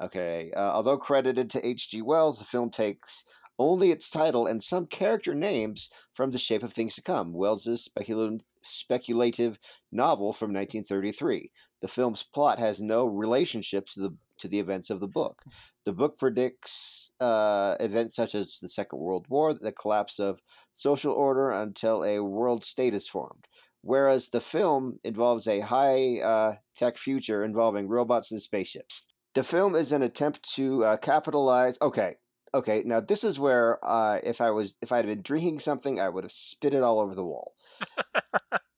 okay? 0.00 0.50
Uh, 0.56 0.72
although 0.72 0.98
credited 0.98 1.48
to 1.48 1.62
hg 1.62 2.02
wells 2.02 2.40
the 2.40 2.44
film 2.44 2.68
takes 2.68 3.24
only 3.60 3.92
its 3.92 4.10
title 4.10 4.46
and 4.48 4.60
some 4.60 4.86
character 4.86 5.32
names 5.32 5.88
from 6.14 6.32
the 6.32 6.38
shape 6.38 6.64
of 6.64 6.72
things 6.72 6.96
to 6.96 7.02
come 7.02 7.32
wells's 7.32 7.84
speculative 7.84 8.40
speculative 8.64 9.58
novel 9.92 10.32
from 10.32 10.52
1933 10.52 11.50
the 11.80 11.88
film's 11.88 12.22
plot 12.22 12.58
has 12.58 12.80
no 12.80 13.04
relationship 13.04 13.86
to 13.86 14.00
the 14.00 14.16
to 14.42 14.48
the 14.48 14.58
events 14.58 14.90
of 14.90 15.00
the 15.00 15.08
book 15.08 15.42
the 15.84 15.92
book 15.92 16.18
predicts 16.18 17.10
uh, 17.20 17.76
events 17.80 18.14
such 18.14 18.34
as 18.34 18.58
the 18.60 18.68
Second 18.68 19.00
World 19.00 19.26
War, 19.28 19.52
the 19.52 19.72
collapse 19.72 20.18
of 20.18 20.40
social 20.74 21.12
order 21.12 21.50
until 21.50 22.04
a 22.04 22.20
world 22.20 22.64
state 22.64 22.94
is 22.94 23.08
formed. 23.08 23.46
Whereas 23.80 24.28
the 24.28 24.40
film 24.40 25.00
involves 25.02 25.48
a 25.48 25.60
high 25.60 26.20
uh, 26.20 26.54
tech 26.76 26.96
future 26.96 27.44
involving 27.44 27.88
robots 27.88 28.30
and 28.30 28.40
spaceships. 28.40 29.04
The 29.34 29.42
film 29.42 29.74
is 29.74 29.90
an 29.90 30.02
attempt 30.02 30.48
to 30.54 30.84
uh, 30.84 30.96
capitalize. 30.98 31.78
Okay, 31.82 32.14
okay. 32.54 32.82
Now 32.84 33.00
this 33.00 33.24
is 33.24 33.40
where 33.40 33.84
uh, 33.84 34.20
if 34.22 34.40
I 34.40 34.52
was 34.52 34.76
if 34.82 34.92
I 34.92 34.98
had 34.98 35.06
been 35.06 35.22
drinking 35.22 35.58
something, 35.58 35.98
I 35.98 36.08
would 36.08 36.22
have 36.22 36.32
spit 36.32 36.74
it 36.74 36.82
all 36.84 37.00
over 37.00 37.16
the 37.16 37.24
wall. 37.24 37.54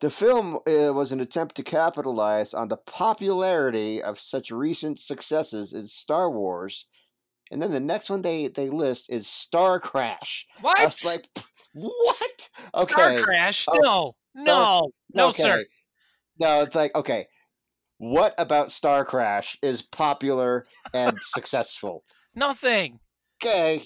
The 0.00 0.10
film 0.10 0.56
uh, 0.66 0.92
was 0.94 1.12
an 1.12 1.20
attempt 1.20 1.56
to 1.56 1.62
capitalize 1.62 2.54
on 2.54 2.68
the 2.68 2.78
popularity 2.78 4.02
of 4.02 4.18
such 4.18 4.50
recent 4.50 4.98
successes 4.98 5.74
as 5.74 5.92
Star 5.92 6.30
Wars, 6.30 6.86
and 7.50 7.60
then 7.60 7.70
the 7.70 7.80
next 7.80 8.08
one 8.08 8.22
they 8.22 8.48
they 8.48 8.70
list 8.70 9.12
is 9.12 9.26
Star 9.26 9.78
Crash. 9.78 10.46
What? 10.62 10.80
I 10.80 10.86
was 10.86 11.04
like, 11.04 11.28
what? 11.74 12.48
Okay, 12.74 12.92
Star 12.92 13.20
Crash? 13.20 13.66
Oh, 13.68 13.78
no, 13.78 14.14
no, 14.34 14.90
no, 15.12 15.28
okay. 15.28 15.42
sir. 15.42 15.64
No, 16.38 16.62
it's 16.62 16.74
like 16.74 16.94
okay. 16.94 17.26
What 17.98 18.34
about 18.38 18.72
Star 18.72 19.04
Crash 19.04 19.58
is 19.62 19.82
popular 19.82 20.66
and 20.94 21.18
successful? 21.20 22.04
Nothing. 22.34 23.00
Okay. 23.44 23.84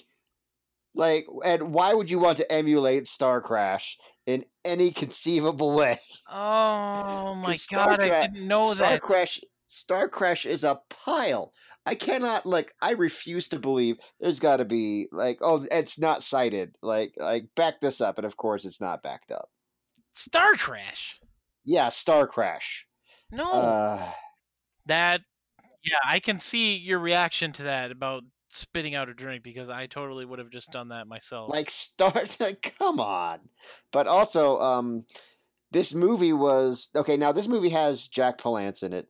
Like, 0.93 1.25
and 1.43 1.73
why 1.73 1.93
would 1.93 2.09
you 2.09 2.19
want 2.19 2.37
to 2.37 2.49
emulate 2.49 3.09
Star 3.09 3.41
Crash 3.41 3.97
in 4.25 4.45
any 4.63 4.91
conceivable 4.91 5.75
way? 5.75 5.99
Oh 6.29 7.35
my 7.43 7.57
god, 7.71 8.01
I 8.01 8.27
didn't 8.27 8.47
know 8.47 8.73
Star 8.73 8.91
that. 8.91 9.01
Crash 9.01 9.41
Star 9.67 10.07
Crash 10.07 10.45
is 10.45 10.63
a 10.63 10.79
pile. 10.89 11.51
I 11.85 11.95
cannot 11.95 12.45
like 12.45 12.73
I 12.81 12.91
refuse 12.91 13.47
to 13.49 13.59
believe 13.59 13.97
there's 14.19 14.39
got 14.39 14.57
to 14.57 14.65
be 14.65 15.07
like 15.11 15.37
oh 15.41 15.65
it's 15.71 15.99
not 15.99 16.23
cited. 16.23 16.75
Like 16.81 17.13
like 17.17 17.45
back 17.55 17.79
this 17.79 18.01
up 18.01 18.17
and 18.17 18.25
of 18.25 18.37
course 18.37 18.65
it's 18.65 18.81
not 18.81 19.03
backed 19.03 19.31
up. 19.31 19.49
Star 20.15 20.53
Crash? 20.53 21.19
Yeah, 21.63 21.89
Star 21.89 22.27
Crash. 22.27 22.87
No. 23.31 23.51
Uh 23.51 24.11
that 24.87 25.21
yeah, 25.83 25.97
I 26.07 26.19
can 26.19 26.39
see 26.39 26.75
your 26.77 26.99
reaction 26.99 27.51
to 27.53 27.63
that 27.63 27.91
about 27.91 28.23
spitting 28.55 28.95
out 28.95 29.09
a 29.09 29.13
drink 29.13 29.43
because 29.43 29.69
I 29.69 29.87
totally 29.87 30.25
would 30.25 30.39
have 30.39 30.49
just 30.49 30.71
done 30.71 30.89
that 30.89 31.07
myself. 31.07 31.49
like 31.49 31.69
Star 31.69 32.11
come 32.77 32.99
on. 32.99 33.39
But 33.91 34.07
also 34.07 34.59
um 34.59 35.05
this 35.71 35.93
movie 35.93 36.33
was 36.33 36.89
okay, 36.95 37.17
now 37.17 37.31
this 37.31 37.47
movie 37.47 37.69
has 37.69 38.07
Jack 38.07 38.37
Palance 38.37 38.83
in 38.83 38.93
it. 38.93 39.07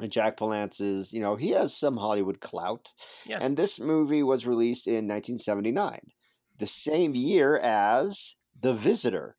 And 0.00 0.10
Jack 0.10 0.38
Palance 0.38 0.80
is, 0.80 1.12
you 1.12 1.20
know, 1.20 1.36
he 1.36 1.50
has 1.50 1.76
some 1.76 1.96
Hollywood 1.96 2.40
clout. 2.40 2.92
Yeah. 3.26 3.38
And 3.40 3.56
this 3.56 3.78
movie 3.78 4.22
was 4.22 4.46
released 4.46 4.86
in 4.86 5.06
1979, 5.06 6.00
the 6.58 6.66
same 6.66 7.14
year 7.14 7.58
as 7.58 8.36
The 8.58 8.72
Visitor, 8.72 9.36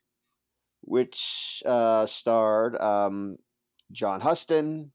which 0.82 1.64
uh, 1.66 2.06
starred 2.06 2.76
um, 2.80 3.38
John 3.92 4.22
Huston 4.22 4.92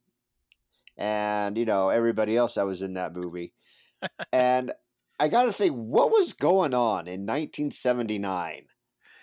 and, 0.96 1.58
you 1.58 1.64
know, 1.64 1.88
everybody 1.88 2.36
else 2.36 2.54
that 2.54 2.66
was 2.66 2.82
in 2.82 2.94
that 2.94 3.14
movie. 3.14 3.52
And 4.32 4.72
I 5.18 5.28
got 5.28 5.44
to 5.44 5.52
think, 5.52 5.74
what 5.74 6.10
was 6.10 6.32
going 6.32 6.74
on 6.74 7.06
in 7.06 7.26
1979 7.26 8.66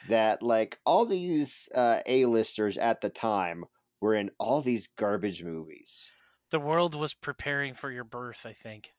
that 0.10 0.44
like 0.44 0.80
all 0.86 1.06
these 1.06 1.70
uh, 1.74 2.02
A-listers 2.06 2.78
at 2.78 3.02
the 3.02 3.10
time 3.10 3.66
were 4.02 4.16
in 4.16 4.32
all 4.38 4.62
these 4.62 4.88
garbage 4.88 5.44
movies. 5.44 6.12
The 6.52 6.60
world 6.60 6.94
was 6.94 7.14
preparing 7.14 7.74
for 7.74 7.90
your 7.92 8.04
birth, 8.04 8.46
I 8.46 8.54
think. 8.54 8.92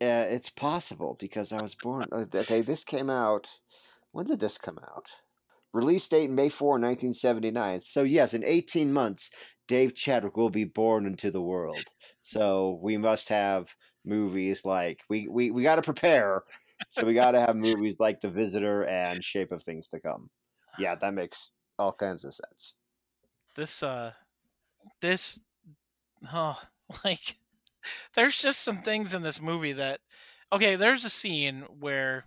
Uh, 0.00 0.26
it's 0.30 0.50
possible 0.50 1.16
because 1.20 1.52
I 1.52 1.60
was 1.62 1.74
born. 1.74 2.08
uh, 2.10 2.24
Okay, 2.34 2.62
this 2.62 2.82
came 2.82 3.10
out. 3.10 3.48
When 4.12 4.26
did 4.26 4.40
this 4.40 4.58
come 4.58 4.78
out? 4.78 5.10
Release 5.72 6.08
date 6.08 6.30
May 6.30 6.48
4, 6.48 6.72
1979. 6.72 7.80
So, 7.82 8.02
yes, 8.02 8.34
in 8.34 8.44
18 8.44 8.92
months, 8.92 9.30
Dave 9.68 9.94
Chadwick 9.94 10.36
will 10.36 10.50
be 10.50 10.64
born 10.64 11.06
into 11.06 11.30
the 11.30 11.40
world. 11.40 11.84
So, 12.20 12.80
we 12.82 12.96
must 12.96 13.28
have 13.28 13.74
movies 14.04 14.64
like. 14.64 15.02
We, 15.08 15.28
we, 15.28 15.50
we 15.50 15.62
got 15.62 15.76
to 15.76 15.82
prepare. 15.82 16.42
So, 16.88 17.04
we 17.04 17.14
got 17.14 17.32
to 17.32 17.40
have 17.40 17.56
movies 17.56 17.96
like 18.00 18.20
The 18.20 18.30
Visitor 18.30 18.84
and 18.84 19.22
Shape 19.22 19.52
of 19.52 19.62
Things 19.62 19.88
to 19.90 20.00
Come. 20.00 20.30
Yeah, 20.78 20.94
that 20.96 21.14
makes 21.14 21.52
all 21.78 21.92
kinds 21.92 22.24
of 22.24 22.34
sense. 22.34 22.76
This 23.54 23.82
uh 23.82 24.12
this 25.00 25.38
oh 26.32 26.60
like 27.04 27.36
there's 28.14 28.38
just 28.38 28.60
some 28.60 28.82
things 28.82 29.14
in 29.14 29.22
this 29.22 29.40
movie 29.40 29.72
that 29.74 30.00
okay, 30.52 30.76
there's 30.76 31.04
a 31.04 31.10
scene 31.10 31.64
where 31.80 32.24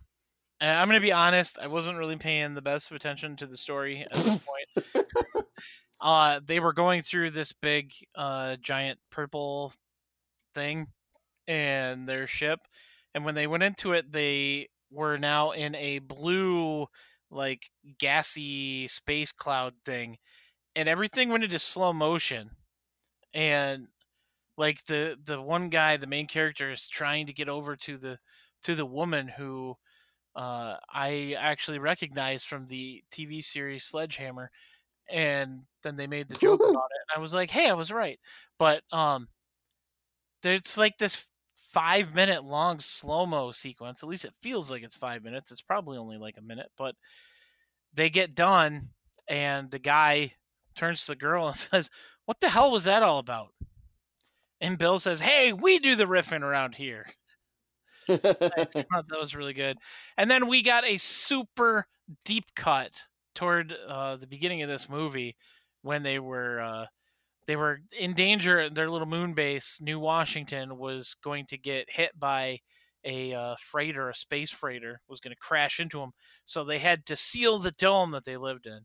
and 0.59 0.77
I'm 0.77 0.87
gonna 0.87 1.01
be 1.01 1.11
honest, 1.11 1.57
I 1.59 1.67
wasn't 1.67 1.97
really 1.97 2.17
paying 2.17 2.53
the 2.53 2.61
best 2.61 2.89
of 2.89 2.95
attention 2.95 3.35
to 3.37 3.47
the 3.47 3.57
story 3.57 4.01
at 4.01 4.13
this 4.13 4.39
point. 4.39 5.05
uh 6.01 6.39
they 6.45 6.59
were 6.59 6.73
going 6.73 7.01
through 7.01 7.31
this 7.31 7.53
big 7.53 7.93
uh 8.15 8.57
giant 8.57 8.99
purple 9.09 9.73
thing 10.53 10.87
in 11.47 12.05
their 12.05 12.27
ship 12.27 12.59
and 13.13 13.23
when 13.25 13.35
they 13.35 13.47
went 13.47 13.63
into 13.63 13.93
it 13.93 14.11
they 14.11 14.67
were 14.91 15.17
now 15.17 15.51
in 15.51 15.75
a 15.75 15.99
blue 15.99 16.85
like 17.31 17.69
gassy 17.99 18.87
space 18.87 19.31
cloud 19.31 19.73
thing 19.83 20.17
and 20.75 20.89
everything 20.89 21.29
went 21.29 21.43
into 21.43 21.59
slow 21.59 21.93
motion 21.93 22.49
and 23.33 23.87
like 24.57 24.83
the 24.85 25.17
the 25.25 25.41
one 25.41 25.69
guy 25.69 25.97
the 25.97 26.07
main 26.07 26.27
character 26.27 26.71
is 26.71 26.87
trying 26.87 27.25
to 27.25 27.33
get 27.33 27.49
over 27.49 27.75
to 27.75 27.97
the 27.97 28.17
to 28.63 28.75
the 28.75 28.85
woman 28.85 29.27
who 29.27 29.75
uh, 30.35 30.75
I 30.93 31.35
actually 31.39 31.79
recognized 31.79 32.47
from 32.47 32.65
the 32.65 33.03
TV 33.11 33.43
series 33.43 33.85
Sledgehammer, 33.85 34.51
and 35.09 35.61
then 35.83 35.95
they 35.95 36.07
made 36.07 36.27
the 36.27 36.35
joke 36.35 36.59
about 36.61 36.69
it, 36.91 37.01
and 37.09 37.17
I 37.17 37.19
was 37.19 37.33
like, 37.33 37.49
"Hey, 37.49 37.69
I 37.69 37.73
was 37.73 37.91
right." 37.91 38.19
But 38.59 38.83
um, 38.91 39.27
there's 40.41 40.77
like 40.77 40.97
this 40.97 41.25
five 41.75 42.15
minute 42.15 42.45
long 42.45 42.79
slow 42.79 43.25
mo 43.25 43.51
sequence. 43.51 44.01
At 44.01 44.07
least 44.07 44.23
it 44.23 44.33
feels 44.41 44.71
like 44.71 44.81
it's 44.81 44.95
five 44.95 45.23
minutes. 45.23 45.51
It's 45.51 45.61
probably 45.61 45.97
only 45.97 46.17
like 46.17 46.37
a 46.37 46.41
minute, 46.41 46.71
but 46.77 46.95
they 47.93 48.09
get 48.09 48.33
done, 48.33 48.91
and 49.27 49.69
the 49.69 49.79
guy 49.79 50.33
turns 50.75 51.01
to 51.01 51.11
the 51.11 51.17
girl 51.17 51.49
and 51.49 51.57
says, 51.57 51.89
"What 52.25 52.39
the 52.39 52.49
hell 52.49 52.71
was 52.71 52.85
that 52.85 53.03
all 53.03 53.19
about?" 53.19 53.49
And 54.61 54.77
Bill 54.77 54.99
says, 54.99 55.19
"Hey, 55.19 55.51
we 55.51 55.77
do 55.77 55.95
the 55.97 56.05
riffing 56.05 56.41
around 56.41 56.75
here." 56.75 57.05
That 58.07 59.17
was 59.19 59.35
really 59.35 59.53
good. 59.53 59.77
And 60.15 60.29
then 60.29 60.47
we 60.47 60.61
got 60.61 60.85
a 60.85 60.99
super 60.99 61.87
deep 62.23 62.45
cut 62.55 63.01
toward 63.33 63.73
uh, 63.87 64.17
the 64.17 64.27
beginning 64.27 64.61
of 64.61 64.69
this 64.69 64.87
movie 64.87 65.35
when 65.81 66.03
they 66.03 66.19
were 66.19 66.61
uh, 66.61 66.85
they 67.47 67.55
were 67.55 67.79
in 67.97 68.13
danger. 68.13 68.69
Their 68.69 68.89
little 68.89 69.07
moon 69.07 69.33
base, 69.33 69.79
New 69.81 69.99
Washington, 69.99 70.77
was 70.77 71.15
going 71.23 71.45
to 71.47 71.57
get 71.57 71.87
hit 71.89 72.19
by 72.19 72.59
a 73.03 73.33
uh, 73.33 73.55
freighter, 73.71 74.09
a 74.09 74.15
space 74.15 74.51
freighter, 74.51 75.01
was 75.07 75.19
going 75.19 75.33
to 75.33 75.39
crash 75.39 75.79
into 75.79 75.99
them. 75.99 76.11
So 76.45 76.63
they 76.63 76.79
had 76.79 77.05
to 77.07 77.15
seal 77.15 77.59
the 77.59 77.71
dome 77.71 78.11
that 78.11 78.25
they 78.25 78.37
lived 78.37 78.65
in. 78.65 78.81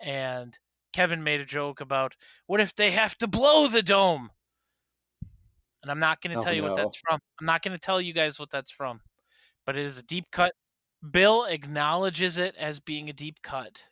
And 0.00 0.58
Kevin 0.92 1.22
made 1.24 1.40
a 1.40 1.46
joke 1.46 1.80
about 1.80 2.14
what 2.46 2.60
if 2.60 2.74
they 2.74 2.90
have 2.90 3.16
to 3.18 3.26
blow 3.26 3.68
the 3.68 3.82
dome? 3.82 4.30
and 5.82 5.90
I'm 5.90 5.98
not 5.98 6.20
going 6.20 6.32
to 6.32 6.38
Oh, 6.38 6.42
tell 6.42 6.52
you 6.52 6.62
what 6.62 6.76
that's 6.76 6.96
from. 6.96 7.18
I'm 7.40 7.46
not 7.46 7.62
going 7.62 7.72
to 7.72 7.78
tell 7.84 8.00
you 8.00 8.12
guys 8.12 8.38
what 8.38 8.50
that's 8.50 8.70
from, 8.70 9.00
but 9.66 9.76
it 9.76 9.84
is 9.84 9.98
a 9.98 10.02
deep 10.02 10.26
cut. 10.30 10.52
Bill 11.10 11.44
acknowledges 11.44 12.38
it 12.38 12.54
as 12.56 12.78
being 12.80 13.08
a 13.08 13.12
deep 13.12 13.42
cut. 13.42 13.84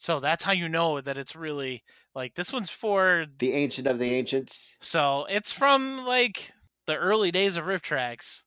So 0.00 0.18
that's 0.18 0.42
how 0.42 0.52
you 0.52 0.66
know 0.66 1.02
that 1.02 1.18
it's 1.18 1.36
really 1.36 1.84
like 2.14 2.34
this 2.34 2.54
one's 2.54 2.70
for 2.70 3.26
the 3.38 3.52
ancient 3.52 3.86
of 3.86 3.98
the 3.98 4.14
ancients. 4.14 4.74
so 4.80 5.26
it's 5.28 5.52
from 5.52 6.06
like 6.06 6.52
the 6.86 6.96
early 6.96 7.30
days 7.30 7.58
of 7.58 7.66
RiffTrax. 7.66 8.44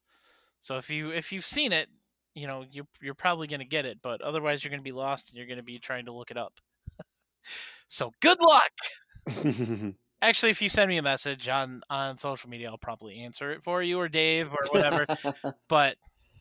So 0.59 0.77
if 0.77 0.89
you 0.89 1.11
if 1.11 1.31
you've 1.31 1.45
seen 1.45 1.71
it, 1.71 1.89
you 2.33 2.47
know, 2.47 2.65
you 2.71 2.85
you're 3.03 3.13
probably 3.13 3.45
going 3.45 3.59
to 3.59 3.67
get 3.67 3.85
it, 3.85 3.99
but 4.01 4.19
otherwise 4.21 4.63
you're 4.63 4.71
going 4.71 4.81
to 4.81 4.83
be 4.83 4.91
lost 4.91 5.29
and 5.29 5.37
you're 5.37 5.45
going 5.45 5.57
to 5.57 5.63
be 5.63 5.77
trying 5.77 6.05
to 6.05 6.11
look 6.11 6.31
it 6.31 6.37
up. 6.37 6.53
so 7.87 8.11
good 8.19 8.39
luck. 8.41 8.71
Actually, 10.23 10.49
if 10.49 10.59
you 10.59 10.69
send 10.69 10.89
me 10.89 10.97
a 10.97 11.03
message 11.03 11.49
on 11.49 11.81
on 11.87 12.17
social 12.17 12.49
media, 12.49 12.71
I'll 12.71 12.79
probably 12.79 13.19
answer 13.19 13.51
it 13.51 13.63
for 13.63 13.83
you 13.83 13.99
or 13.99 14.09
Dave 14.09 14.51
or 14.51 14.65
whatever. 14.71 15.05
but 15.69 15.97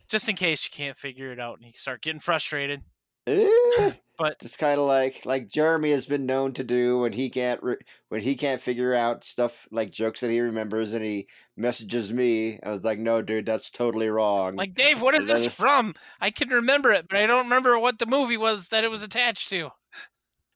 just 0.09 0.27
in 0.27 0.35
case 0.35 0.65
you 0.65 0.71
can't 0.75 0.97
figure 0.97 1.31
it 1.31 1.39
out 1.39 1.59
and 1.59 1.67
you 1.67 1.73
start 1.75 2.01
getting 2.01 2.19
frustrated, 2.19 2.81
Eh, 3.25 3.91
but 4.17 4.37
it's 4.41 4.57
kind 4.57 4.79
of 4.79 4.85
like 4.85 5.25
like 5.25 5.47
Jeremy 5.47 5.91
has 5.91 6.05
been 6.05 6.25
known 6.25 6.53
to 6.53 6.63
do 6.63 6.99
when 6.99 7.13
he 7.13 7.29
can't 7.29 7.61
re- 7.63 7.77
when 8.09 8.21
he 8.21 8.35
can't 8.35 8.61
figure 8.61 8.93
out 8.93 9.23
stuff 9.23 9.67
like 9.71 9.91
jokes 9.91 10.19
that 10.19 10.29
he 10.29 10.41
remembers 10.41 10.93
and 10.93 11.03
he 11.03 11.27
messages 11.55 12.11
me 12.11 12.53
and 12.55 12.65
I 12.65 12.69
was 12.69 12.83
like, 12.83 12.99
no, 12.99 13.21
dude, 13.21 13.45
that's 13.45 13.71
totally 13.71 14.09
wrong. 14.09 14.55
like 14.55 14.75
Dave, 14.75 15.01
what 15.01 15.15
is 15.15 15.25
this 15.25 15.47
from? 15.47 15.95
I 16.19 16.31
can 16.31 16.49
remember 16.49 16.91
it, 16.91 17.07
but 17.09 17.17
I 17.17 17.25
don't 17.25 17.45
remember 17.45 17.79
what 17.79 17.97
the 17.97 18.05
movie 18.05 18.37
was 18.37 18.67
that 18.69 18.83
it 18.83 18.91
was 18.91 19.03
attached 19.03 19.49
to. 19.49 19.69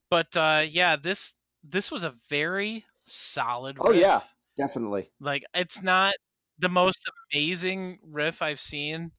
But 0.09 0.35
uh, 0.35 0.65
yeah, 0.67 0.95
this 0.95 1.33
this 1.63 1.89
was 1.89 2.03
a 2.03 2.13
very 2.29 2.85
solid. 3.05 3.77
oh 3.79 3.91
yeah, 3.91 4.21
definitely. 4.57 5.09
like 5.19 5.43
it's 5.53 5.81
not 5.81 6.13
the 6.59 6.69
most 6.69 7.09
amazing 7.33 7.99
riff 8.03 8.41
I've 8.41 8.59
seen. 8.59 9.11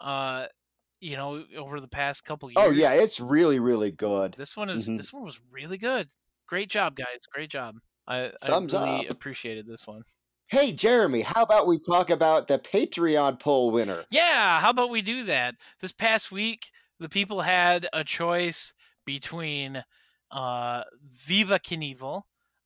Uh, 0.00 0.46
you 1.04 1.16
know, 1.16 1.44
over 1.56 1.80
the 1.80 1.88
past 1.88 2.24
couple 2.24 2.50
years. 2.50 2.56
Oh 2.66 2.70
yeah, 2.70 2.92
it's 2.92 3.20
really 3.20 3.58
really 3.58 3.90
good. 3.90 4.34
This 4.38 4.56
one 4.56 4.70
is 4.70 4.88
Mhm. 4.88 4.96
this 4.96 5.12
one 5.12 5.22
was 5.24 5.38
really 5.50 5.78
good. 5.78 6.08
Great 6.46 6.70
job, 6.70 6.96
guys. 6.96 7.26
Great 7.32 7.50
job. 7.50 7.76
I, 8.06 8.32
Thumbs 8.42 8.74
I 8.74 8.84
really 8.94 9.06
up. 9.08 9.12
appreciated 9.12 9.66
this 9.66 9.86
one. 9.86 10.02
Hey 10.48 10.72
Jeremy, 10.72 11.22
how 11.22 11.42
about 11.42 11.66
we 11.66 11.78
talk 11.78 12.10
about 12.10 12.46
the 12.48 12.58
Patreon 12.58 13.40
poll 13.40 13.70
winner? 13.70 14.04
Yeah, 14.10 14.60
how 14.60 14.70
about 14.70 14.90
we 14.90 15.00
do 15.02 15.24
that? 15.24 15.54
This 15.80 15.92
past 15.92 16.30
week, 16.30 16.66
the 17.00 17.08
people 17.08 17.40
had 17.42 17.88
a 17.92 18.04
choice 18.04 18.72
between 19.06 19.84
uh, 20.30 20.82
Viva 21.02 21.58
Knievel, 21.58 22.22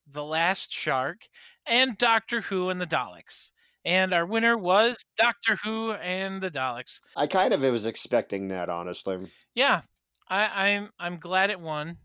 The 0.06 0.24
Last 0.24 0.72
Shark, 0.72 1.28
and 1.66 1.96
Doctor 1.98 2.40
Who 2.42 2.68
and 2.70 2.80
the 2.80 2.86
Daleks. 2.86 3.50
And 3.88 4.12
our 4.12 4.26
winner 4.26 4.56
was 4.56 4.96
Doctor 5.16 5.56
Who 5.64 5.92
and 5.92 6.42
the 6.42 6.50
Daleks. 6.50 7.00
I 7.16 7.26
kind 7.26 7.52
of 7.52 7.60
was 7.62 7.86
expecting 7.86 8.48
that, 8.48 8.68
honestly. 8.68 9.30
Yeah, 9.54 9.82
I, 10.28 10.70
I'm 10.72 10.90
I'm 10.98 11.18
glad 11.18 11.50
it 11.50 11.60
won. 11.60 11.98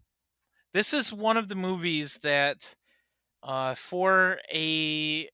This 0.74 0.94
is 0.94 1.14
one 1.14 1.38
of 1.38 1.50
the 1.50 1.56
movies 1.56 2.20
that, 2.24 2.76
uh, 3.44 3.76
for 3.76 4.40
a 4.54 5.30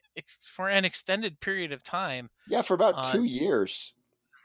for 0.47 0.69
an 0.69 0.85
extended 0.85 1.41
period 1.41 1.71
of 1.73 1.83
time, 1.83 2.29
Yeah, 2.47 2.63
for 2.63 2.73
about 2.73 2.95
Uh, 2.95 3.11
two 3.11 3.23
years. 3.23 3.93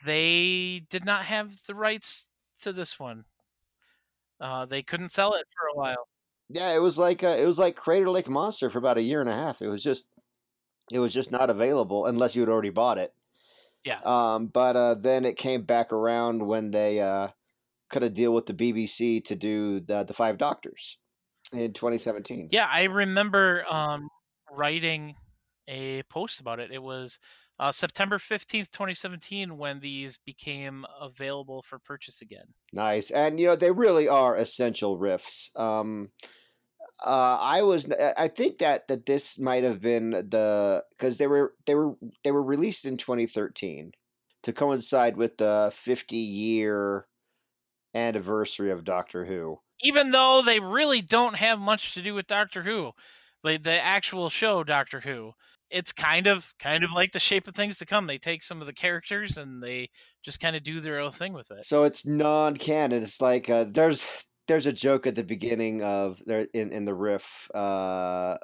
they 0.05 0.81
did 0.91 1.05
not 1.05 1.25
have 1.25 1.65
the 1.67 1.75
rights 1.75 2.29
to 2.61 2.73
this 2.73 2.99
one. 2.99 3.25
Uh, 4.41 4.67
they 4.67 4.83
couldn't 4.83 5.11
sell 5.13 5.35
it 5.35 5.47
for 5.57 5.67
a 5.69 5.75
while. 5.75 6.09
Yeah, 6.49 6.75
it 6.75 6.79
was 6.79 6.99
like 6.99 7.23
uh, 7.23 7.37
it 7.39 7.47
was 7.47 7.59
like 7.59 7.77
Crater 7.77 8.11
Lake 8.11 8.29
Monster 8.29 8.69
for 8.71 8.79
about 8.79 8.99
a 8.99 9.03
year 9.03 9.21
and 9.21 9.31
a 9.31 9.35
half. 9.35 9.63
It 9.63 9.69
was 9.69 9.83
just 9.83 10.09
it 10.93 10.99
was 10.99 11.13
just 11.13 11.31
not 11.31 11.51
available 11.51 12.07
unless 12.07 12.35
you 12.35 12.43
had 12.43 12.49
already 12.49 12.71
bought 12.71 12.99
it. 12.99 13.13
Yeah. 13.85 14.01
Um, 14.05 14.47
but 14.47 14.77
uh, 14.77 14.95
then 14.95 15.25
it 15.25 15.37
came 15.37 15.63
back 15.63 15.93
around 15.93 16.43
when 16.47 16.71
they 16.71 17.01
uh, 17.01 17.29
cut 17.91 18.03
a 18.03 18.11
deal 18.11 18.33
with 18.33 18.47
the 18.47 18.55
BBC 18.55 19.25
to 19.27 19.35
do 19.35 19.81
the 19.81 20.05
the 20.05 20.15
Five 20.15 20.39
Doctors 20.39 20.99
in 21.53 21.73
2017. 21.73 22.49
Yeah, 22.51 22.67
I 22.71 22.85
remember 22.85 23.65
um, 23.71 24.09
writing 24.51 25.15
a 25.69 26.03
post 26.05 26.41
about 26.41 26.61
it. 26.61 26.71
It 26.73 26.83
was 26.83 27.19
uh, 27.59 27.73
September 27.73 28.19
fifteenth, 28.19 28.71
twenty 28.73 28.95
seventeen, 28.95 29.59
when 29.59 29.81
these 29.81 30.19
became 30.25 30.87
available 31.01 31.63
for 31.63 31.79
purchase 31.79 32.23
again. 32.23 32.47
Nice, 32.73 33.11
and 33.11 33.39
you 33.39 33.47
know 33.47 33.57
they 33.57 33.71
really 33.71 34.09
are 34.09 34.35
essential 34.35 34.99
riffs. 34.99 35.57
Um, 35.59 36.11
uh, 37.05 37.39
I 37.41 37.63
was, 37.63 37.91
I 38.17 38.29
think 38.29 38.59
that 38.59 38.89
that 38.89 39.07
this 39.07 39.39
might 39.39 39.65
have 39.65 39.81
been 39.81 40.11
the 40.11 40.85
because 40.91 41.19
they 41.19 41.27
were 41.27 41.55
they 41.67 41.75
were 41.75 41.95
they 42.23 42.31
were 42.33 42.43
released 42.43 42.85
in 42.85 42.97
2013 42.97 43.93
to 44.43 44.53
coincide 44.53 45.17
with 45.17 45.39
the 45.39 45.73
50 45.75 46.17
year 46.17 47.07
anniversary 47.95 48.71
of 48.71 48.85
Doctor 48.85 49.25
Who. 49.25 49.61
even 49.83 50.11
though 50.11 50.43
they 50.45 50.61
really 50.61 51.01
don't 51.01 51.35
have 51.37 51.59
much 51.59 51.95
to 51.95 52.03
do 52.03 52.15
with 52.15 52.27
Doctor 52.27 52.63
Who, 52.63 52.93
like 53.43 53.63
the 53.63 53.83
actual 53.85 54.31
show 54.31 54.65
Doctor 54.65 55.01
Who. 55.01 55.33
it's 55.71 55.93
kind 55.93 56.27
of 56.27 56.55
kind 56.59 56.85
of 56.85 56.93
like 56.93 57.13
the 57.13 57.19
shape 57.19 57.49
of 57.49 57.55
things 57.55 57.79
to 57.79 57.87
come. 57.87 58.07
They 58.07 58.19
take 58.19 58.43
some 58.43 58.61
of 58.61 58.67
the 58.67 58.73
characters 58.73 59.37
and 59.37 59.63
they 59.63 59.91
just 60.25 60.41
kind 60.41 60.55
of 60.57 60.63
do 60.63 60.81
their 60.81 61.01
own 61.01 61.11
thing 61.11 61.33
with 61.33 61.51
it. 61.51 61.65
So 61.67 61.83
it's 61.85 62.07
non-canon. 62.07 63.03
It's 63.03 63.21
like 63.21 63.51
uh, 63.51 63.65
there's 63.69 64.07
there's 64.47 64.67
a 64.67 64.73
joke 64.73 65.07
at 65.07 65.15
the 65.15 65.25
beginning 65.25 65.83
of 65.83 66.21
there 66.27 66.47
in 66.53 66.73
in 66.73 66.85
the 66.85 66.95
riff. 66.95 67.49
Uh, 67.55 68.37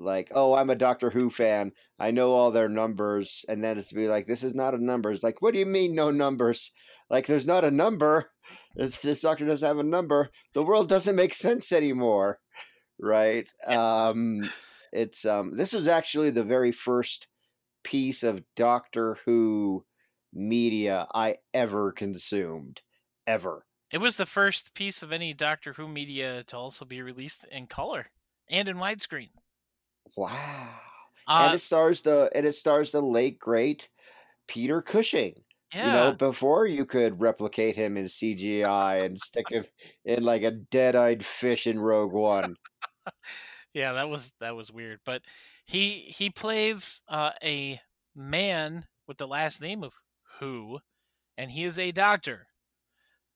like, 0.00 0.32
oh, 0.34 0.54
I'm 0.54 0.70
a 0.70 0.74
Doctor 0.74 1.10
Who 1.10 1.30
fan. 1.30 1.72
I 1.98 2.10
know 2.10 2.32
all 2.32 2.50
their 2.50 2.68
numbers, 2.68 3.44
and 3.48 3.62
then 3.62 3.78
it's 3.78 3.88
to 3.88 3.94
be 3.94 4.08
like, 4.08 4.26
this 4.26 4.42
is 4.42 4.54
not 4.54 4.74
a 4.74 4.82
number. 4.82 5.10
It's 5.10 5.22
like, 5.22 5.42
what 5.42 5.52
do 5.52 5.58
you 5.58 5.66
mean 5.66 5.94
no 5.94 6.10
numbers? 6.10 6.72
Like, 7.10 7.26
there's 7.26 7.46
not 7.46 7.64
a 7.64 7.70
number. 7.70 8.30
It's, 8.76 8.98
this 8.98 9.20
doctor 9.20 9.46
doesn't 9.46 9.66
have 9.66 9.78
a 9.78 9.84
number. 9.84 10.30
The 10.54 10.62
world 10.64 10.88
doesn't 10.88 11.14
make 11.14 11.34
sense 11.34 11.72
anymore, 11.72 12.38
right? 13.00 13.46
Um, 13.66 14.48
it's 14.92 15.24
um, 15.24 15.56
this 15.56 15.72
was 15.72 15.86
actually 15.88 16.30
the 16.30 16.44
very 16.44 16.72
first 16.72 17.28
piece 17.84 18.22
of 18.22 18.42
Doctor 18.56 19.18
Who 19.24 19.84
media 20.32 21.06
I 21.12 21.36
ever 21.54 21.92
consumed, 21.92 22.82
ever. 23.26 23.66
It 23.92 23.98
was 23.98 24.16
the 24.16 24.26
first 24.26 24.74
piece 24.74 25.02
of 25.02 25.12
any 25.12 25.34
Doctor 25.34 25.72
Who 25.72 25.88
media 25.88 26.44
to 26.44 26.56
also 26.56 26.84
be 26.84 27.02
released 27.02 27.44
in 27.50 27.66
color 27.66 28.06
and 28.48 28.68
in 28.68 28.76
widescreen. 28.76 29.30
Wow. 30.16 30.68
Uh, 31.26 31.46
and 31.46 31.54
it 31.54 31.60
stars 31.60 32.02
the 32.02 32.30
and 32.34 32.46
it 32.46 32.54
stars 32.54 32.92
the 32.92 33.00
late 33.00 33.38
great 33.38 33.88
Peter 34.48 34.80
Cushing. 34.80 35.34
yeah, 35.74 35.86
You 35.86 35.92
know, 35.92 36.12
before 36.12 36.66
you 36.66 36.84
could 36.86 37.20
replicate 37.20 37.76
him 37.76 37.96
in 37.96 38.04
CGI 38.04 39.04
and 39.04 39.18
stick 39.18 39.48
him 39.50 39.64
in 40.04 40.22
like 40.22 40.42
a 40.42 40.50
dead-eyed 40.50 41.24
fish 41.24 41.66
in 41.66 41.78
Rogue 41.78 42.12
One. 42.12 42.56
yeah, 43.74 43.92
that 43.92 44.08
was 44.08 44.32
that 44.40 44.56
was 44.56 44.72
weird. 44.72 45.00
But 45.04 45.22
he 45.66 46.12
he 46.16 46.30
plays 46.30 47.02
uh, 47.08 47.30
a 47.42 47.80
man 48.14 48.86
with 49.06 49.18
the 49.18 49.28
last 49.28 49.60
name 49.60 49.82
of 49.82 49.94
Who, 50.38 50.78
and 51.36 51.50
he 51.50 51.64
is 51.64 51.78
a 51.78 51.92
doctor. 51.92 52.46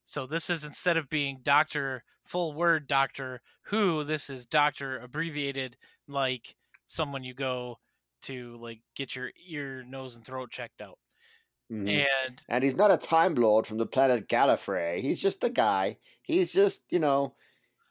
So 0.05 0.27
this 0.27 0.51
is 0.51 0.65
instead 0.65 0.97
of 0.97 1.09
being 1.09 1.41
Doctor 1.43 2.05
full 2.25 2.53
word 2.55 2.87
Doctor 2.87 3.41
Who, 3.65 4.05
this 4.05 4.31
is 4.31 4.47
Doctor 4.47 4.99
abbreviated 4.99 5.77
like 6.07 6.57
someone 6.87 7.25
you 7.25 7.35
go 7.35 7.79
to 8.23 8.57
like 8.59 8.81
get 8.95 9.15
your 9.17 9.31
ear, 9.47 9.83
nose, 9.85 10.17
and 10.17 10.25
throat 10.25 10.51
checked 10.51 10.81
out. 10.81 10.99
Mhm. 11.71 12.07
And 12.27 12.43
And 12.49 12.65
he's 12.65 12.77
not 12.77 12.91
a 12.91 12.97
Time 12.99 13.35
Lord 13.35 13.67
from 13.67 13.79
the 13.79 13.87
planet 13.87 14.29
Gallifrey. 14.29 15.01
He's 15.01 15.21
just 15.21 15.45
a 15.45 15.51
guy. 15.51 15.99
He's 16.23 16.53
just, 16.53 16.91
you 16.91 16.99
know, 16.99 17.37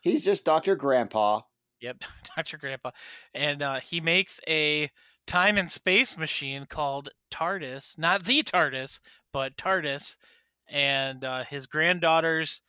he's 0.02 0.24
just 0.26 0.46
Doctor 0.46 0.76
Grandpa. 0.76 1.42
Yep, 1.82 2.04
Dr. 2.36 2.58
Grandpa. 2.58 2.92
And 3.34 3.62
uh, 3.62 3.80
he 3.80 4.00
makes 4.02 4.40
a 4.48 4.90
time 5.28 5.58
and 5.58 5.72
space 5.72 6.18
machine 6.18 6.66
called 6.66 7.10
TARDIS. 7.32 7.98
Not 7.98 8.24
the 8.24 8.44
TARDIS, 8.44 9.00
but 9.32 9.58
TARDIS. 9.58 10.16
And 10.74 11.24
uh, 11.24 11.44
his 11.46 11.68
granddaughters, 11.68 12.64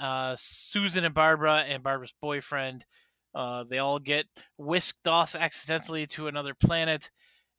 uh, 0.00 0.34
Susan 0.38 1.04
and 1.04 1.14
Barbara, 1.14 1.64
and 1.68 1.82
Barbara's 1.82 2.14
boyfriend, 2.20 2.86
uh, 3.34 3.64
they 3.68 3.78
all 3.78 3.98
get 3.98 4.24
whisked 4.56 5.06
off 5.06 5.34
accidentally 5.34 6.06
to 6.08 6.26
another 6.26 6.54
planet. 6.54 7.10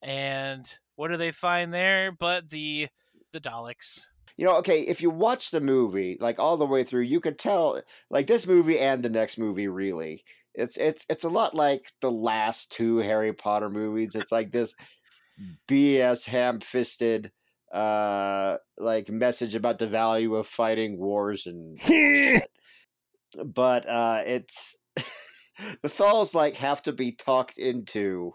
And 0.01 0.67
what 0.95 1.09
do 1.09 1.17
they 1.17 1.31
find 1.31 1.71
there 1.73 2.11
but 2.11 2.49
the 2.49 2.87
the 3.31 3.39
Daleks? 3.39 4.07
You 4.37 4.45
know, 4.45 4.55
okay, 4.57 4.81
if 4.81 5.01
you 5.01 5.11
watch 5.11 5.51
the 5.51 5.61
movie 5.61 6.17
like 6.19 6.39
all 6.39 6.57
the 6.57 6.65
way 6.65 6.83
through, 6.83 7.01
you 7.01 7.19
could 7.19 7.37
tell 7.37 7.79
like 8.09 8.25
this 8.25 8.47
movie 8.47 8.79
and 8.79 9.03
the 9.03 9.09
next 9.09 9.37
movie 9.37 9.67
really. 9.67 10.23
It's 10.55 10.77
it's 10.77 11.05
it's 11.09 11.23
a 11.23 11.29
lot 11.29 11.55
like 11.55 11.91
the 12.01 12.11
last 12.11 12.71
two 12.71 12.97
Harry 12.97 13.33
Potter 13.33 13.69
movies. 13.69 14.15
It's 14.15 14.31
like 14.31 14.51
this 14.51 14.73
BS 15.69 16.25
ham-fisted 16.25 17.31
uh 17.73 18.57
like 18.77 19.09
message 19.09 19.55
about 19.55 19.79
the 19.79 19.87
value 19.87 20.35
of 20.35 20.47
fighting 20.47 20.97
wars 20.97 21.47
and. 21.47 21.79
But 23.45 23.87
uh 23.87 24.23
it's 24.25 24.75
the 24.95 25.87
Thals 25.87 26.35
like 26.35 26.57
have 26.57 26.83
to 26.83 26.91
be 26.91 27.13
talked 27.13 27.57
into 27.57 28.33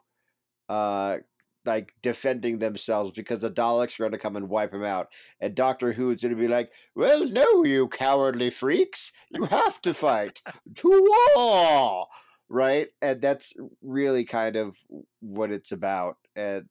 uh 0.70 1.18
like 1.66 1.92
defending 2.00 2.58
themselves 2.58 3.10
because 3.10 3.42
the 3.42 3.50
Daleks 3.50 3.98
are 3.98 4.04
going 4.04 4.12
to 4.12 4.18
come 4.18 4.36
and 4.36 4.48
wipe 4.48 4.70
them 4.70 4.84
out. 4.84 5.08
And 5.40 5.54
Doctor 5.54 5.92
Who 5.92 6.10
is 6.10 6.22
going 6.22 6.34
to 6.34 6.40
be 6.40 6.48
like, 6.48 6.70
"Well, 6.94 7.28
no, 7.28 7.64
you 7.64 7.88
cowardly 7.88 8.50
freaks! 8.50 9.12
You 9.30 9.44
have 9.44 9.82
to 9.82 9.92
fight 9.92 10.40
to 10.76 10.88
war, 11.36 12.06
right?" 12.48 12.88
And 13.02 13.20
that's 13.20 13.52
really 13.82 14.24
kind 14.24 14.56
of 14.56 14.78
what 15.20 15.50
it's 15.50 15.72
about. 15.72 16.16
And 16.36 16.66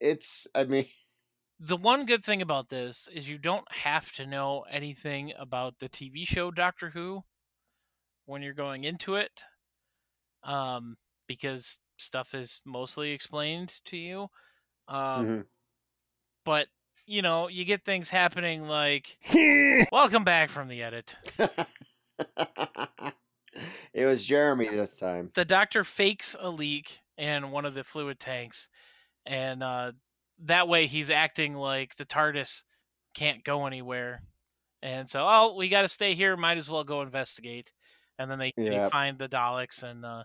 it's, 0.00 0.46
I 0.54 0.64
mean, 0.64 0.86
the 1.60 1.76
one 1.76 2.06
good 2.06 2.24
thing 2.24 2.40
about 2.42 2.68
this 2.68 3.08
is 3.12 3.28
you 3.28 3.38
don't 3.38 3.70
have 3.72 4.12
to 4.12 4.26
know 4.26 4.64
anything 4.70 5.32
about 5.38 5.78
the 5.78 5.88
TV 5.88 6.26
show 6.26 6.50
Doctor 6.50 6.90
Who 6.90 7.24
when 8.26 8.42
you're 8.42 8.54
going 8.54 8.84
into 8.84 9.16
it, 9.16 9.42
um, 10.44 10.96
because 11.26 11.80
stuff 11.96 12.34
is 12.34 12.60
mostly 12.64 13.10
explained 13.10 13.74
to 13.86 13.96
you. 13.96 14.28
Um, 14.86 15.26
mhm. 15.26 15.44
But 16.44 16.68
you 17.06 17.22
know, 17.22 17.48
you 17.48 17.64
get 17.64 17.84
things 17.84 18.10
happening 18.10 18.68
like 18.68 19.18
"Welcome 19.90 20.24
back 20.24 20.50
from 20.50 20.68
the 20.68 20.82
edit." 20.82 21.16
it 23.92 24.04
was 24.04 24.24
Jeremy 24.24 24.68
this 24.68 24.98
time. 24.98 25.30
The 25.34 25.44
Doctor 25.44 25.82
fakes 25.82 26.36
a 26.38 26.50
leak 26.50 27.00
in 27.16 27.50
one 27.50 27.64
of 27.64 27.74
the 27.74 27.82
fluid 27.82 28.20
tanks, 28.20 28.68
and 29.26 29.62
uh, 29.62 29.92
that 30.44 30.68
way 30.68 30.86
he's 30.86 31.10
acting 31.10 31.54
like 31.54 31.96
the 31.96 32.04
TARDIS 32.04 32.62
can't 33.14 33.44
go 33.44 33.66
anywhere. 33.66 34.22
And 34.82 35.08
so, 35.10 35.26
oh, 35.28 35.54
we 35.56 35.68
got 35.68 35.82
to 35.82 35.88
stay 35.88 36.14
here. 36.14 36.36
Might 36.36 36.58
as 36.58 36.68
well 36.68 36.84
go 36.84 37.02
investigate. 37.02 37.72
And 38.18 38.30
then 38.30 38.38
they, 38.38 38.52
they 38.56 38.88
find 38.90 39.18
the 39.18 39.28
Daleks, 39.28 39.82
and 39.84 40.04
uh, 40.04 40.24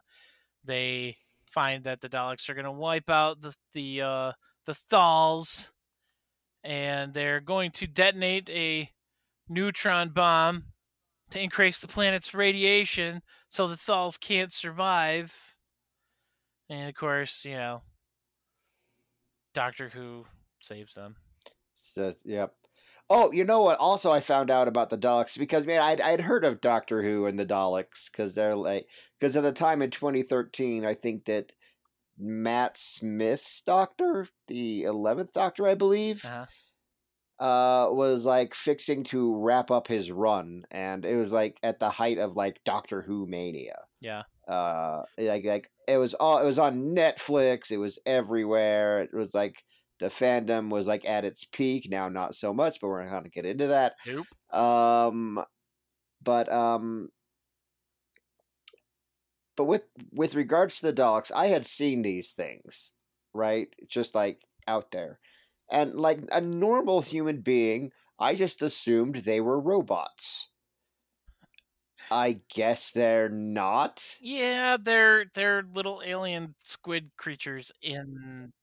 they 0.63 1.15
find 1.51 1.83
that 1.83 2.01
the 2.01 2.09
Daleks 2.09 2.49
are 2.49 2.55
going 2.55 2.65
to 2.65 2.71
wipe 2.71 3.09
out 3.09 3.41
the 3.41 3.55
the 3.73 4.01
uh, 4.01 4.31
the 4.65 4.73
Thals, 4.91 5.69
and 6.63 7.13
they're 7.13 7.39
going 7.39 7.71
to 7.71 7.87
detonate 7.87 8.49
a 8.49 8.89
neutron 9.47 10.09
bomb 10.09 10.63
to 11.29 11.39
increase 11.39 11.79
the 11.79 11.87
planet's 11.87 12.33
radiation 12.33 13.21
so 13.47 13.67
the 13.67 13.75
Thals 13.75 14.19
can't 14.19 14.53
survive. 14.53 15.33
And 16.69 16.89
of 16.89 16.95
course, 16.95 17.45
you 17.45 17.55
know, 17.55 17.83
Doctor 19.53 19.89
Who 19.89 20.25
saves 20.61 20.93
them. 20.95 21.15
So, 21.75 22.13
yep. 22.25 22.53
Oh, 23.09 23.31
you 23.31 23.43
know 23.43 23.61
what? 23.61 23.79
Also, 23.79 24.11
I 24.11 24.21
found 24.21 24.49
out 24.49 24.67
about 24.67 24.89
the 24.89 24.97
Daleks 24.97 25.37
because 25.37 25.65
man, 25.67 25.81
I'd 25.81 26.01
I'd 26.01 26.21
heard 26.21 26.45
of 26.45 26.61
Doctor 26.61 27.01
Who 27.01 27.25
and 27.25 27.37
the 27.37 27.45
Daleks 27.45 28.09
because 28.11 28.33
they're 28.33 28.55
like 28.55 28.87
because 29.19 29.35
at 29.35 29.43
the 29.43 29.51
time 29.51 29.81
in 29.81 29.91
2013, 29.91 30.85
I 30.85 30.93
think 30.95 31.25
that 31.25 31.51
Matt 32.17 32.77
Smith's 32.77 33.61
Doctor, 33.61 34.27
the 34.47 34.83
eleventh 34.83 35.33
Doctor, 35.33 35.67
I 35.67 35.75
believe, 35.75 36.23
Uh-huh. 36.25 36.45
uh, 37.43 37.91
was 37.93 38.23
like 38.25 38.55
fixing 38.55 39.03
to 39.05 39.35
wrap 39.35 39.69
up 39.69 39.87
his 39.87 40.11
run, 40.11 40.63
and 40.71 41.05
it 41.05 41.15
was 41.15 41.31
like 41.33 41.59
at 41.61 41.79
the 41.79 41.89
height 41.89 42.17
of 42.17 42.35
like 42.35 42.63
Doctor 42.63 43.01
Who 43.01 43.27
mania. 43.27 43.79
Yeah. 43.99 44.23
Uh, 44.47 45.03
like 45.17 45.45
like 45.45 45.71
it 45.87 45.97
was 45.97 46.13
all 46.13 46.39
it 46.39 46.45
was 46.45 46.59
on 46.59 46.95
Netflix. 46.95 47.71
It 47.71 47.77
was 47.77 47.99
everywhere. 48.05 49.01
It 49.01 49.13
was 49.13 49.33
like 49.33 49.63
the 49.99 50.07
fandom 50.07 50.69
was 50.69 50.87
like 50.87 51.05
at 51.05 51.25
its 51.25 51.45
peak. 51.45 51.87
Now 51.89 52.09
not 52.09 52.35
so 52.35 52.53
much, 52.53 52.79
but 52.81 52.87
we're 52.87 53.05
not 53.05 53.23
to 53.23 53.29
get 53.29 53.45
into 53.45 53.67
that. 53.67 53.93
Nope. 54.05 54.27
Um, 54.51 55.43
but 56.21 56.51
um, 56.51 57.09
but 59.55 59.65
with 59.65 59.83
with 60.11 60.35
regards 60.35 60.79
to 60.79 60.87
the 60.87 61.01
Daleks, 61.01 61.31
I 61.33 61.47
had 61.47 61.65
seen 61.65 62.01
these 62.01 62.31
things, 62.31 62.91
right? 63.33 63.67
Just 63.87 64.15
like 64.15 64.41
out 64.67 64.91
there, 64.91 65.19
and 65.69 65.95
like 65.95 66.19
a 66.31 66.41
normal 66.41 67.01
human 67.01 67.41
being, 67.41 67.91
I 68.19 68.35
just 68.35 68.61
assumed 68.61 69.15
they 69.15 69.41
were 69.41 69.59
robots. 69.59 70.49
I 72.11 72.41
guess 72.49 72.91
they're 72.91 73.29
not. 73.29 74.21
Yeah, 74.21 74.77
they're 74.79 75.25
they're 75.33 75.63
little 75.63 76.01
alien 76.03 76.55
squid 76.63 77.11
creatures 77.17 77.71
in 77.81 78.53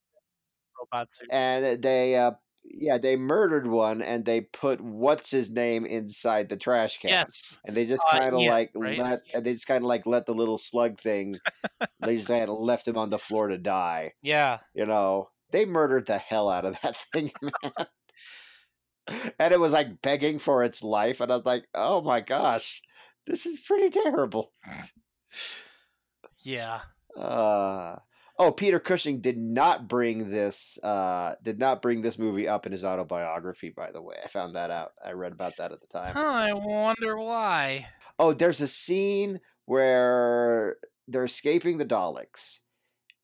robot 0.78 1.14
suits. 1.14 1.30
and 1.32 1.82
they 1.82 2.16
uh 2.16 2.32
yeah 2.64 2.98
they 2.98 3.16
murdered 3.16 3.66
one 3.66 4.02
and 4.02 4.24
they 4.24 4.42
put 4.42 4.80
what's 4.80 5.30
his 5.30 5.50
name 5.50 5.84
inside 5.86 6.48
the 6.48 6.56
trash 6.56 6.98
can 6.98 7.10
Yes. 7.10 7.58
and 7.64 7.76
they 7.76 7.86
just 7.86 8.04
Uh, 8.06 8.18
kind 8.18 8.34
of 8.34 8.40
Ian, 8.40 8.50
like 8.50 8.70
right? 8.74 8.98
let 8.98 9.22
and 9.34 9.44
they 9.44 9.52
just 9.54 9.66
kind 9.66 9.84
of 9.84 9.88
like 9.88 10.06
let 10.06 10.26
the 10.26 10.34
little 10.34 10.58
slug 10.58 11.00
thing 11.00 11.40
they 12.00 12.16
just 12.16 12.28
kind 12.28 12.48
of 12.50 12.58
left 12.58 12.88
him 12.88 12.98
on 12.98 13.10
the 13.10 13.18
floor 13.18 13.48
to 13.48 13.58
die 13.58 14.14
Yeah. 14.22 14.60
you 14.74 14.86
know 14.86 15.30
they 15.50 15.66
murdered 15.66 16.06
the 16.06 16.18
hell 16.18 16.50
out 16.50 16.64
of 16.66 16.80
that 16.82 16.96
thing 17.12 17.32
man 17.42 17.86
and 19.38 19.52
it 19.52 19.60
was 19.60 19.72
like 19.72 20.00
begging 20.02 20.38
for 20.38 20.62
its 20.62 20.82
life 20.82 21.20
and 21.20 21.32
i 21.32 21.36
was 21.36 21.46
like 21.46 21.66
oh 21.74 22.00
my 22.00 22.20
gosh 22.20 22.82
this 23.26 23.46
is 23.46 23.58
pretty 23.60 23.90
terrible 23.90 24.52
Yeah. 26.42 26.80
uh 27.16 27.96
Oh, 28.38 28.50
Peter 28.52 28.80
Cushing 28.80 29.20
did 29.20 29.36
not 29.36 29.86
bring 29.86 30.30
this 30.30 30.78
uh 30.82 31.34
did 31.42 31.58
not 31.58 31.82
bring 31.82 32.00
this 32.00 32.18
movie 32.18 32.48
up 32.48 32.64
in 32.64 32.72
his 32.72 32.84
autobiography, 32.84 33.68
by 33.68 33.92
the 33.92 34.00
way. 34.00 34.16
I 34.24 34.28
found 34.28 34.54
that 34.54 34.70
out. 34.70 34.92
I 35.04 35.12
read 35.12 35.32
about 35.32 35.58
that 35.58 35.72
at 35.72 35.80
the 35.82 35.86
time. 35.86 36.14
Huh, 36.14 36.22
I 36.24 36.52
wonder 36.54 37.18
why. 37.18 37.86
Oh, 38.18 38.32
there's 38.32 38.62
a 38.62 38.66
scene 38.66 39.40
where 39.66 40.76
they're 41.06 41.24
escaping 41.24 41.76
the 41.76 41.84
Daleks 41.84 42.60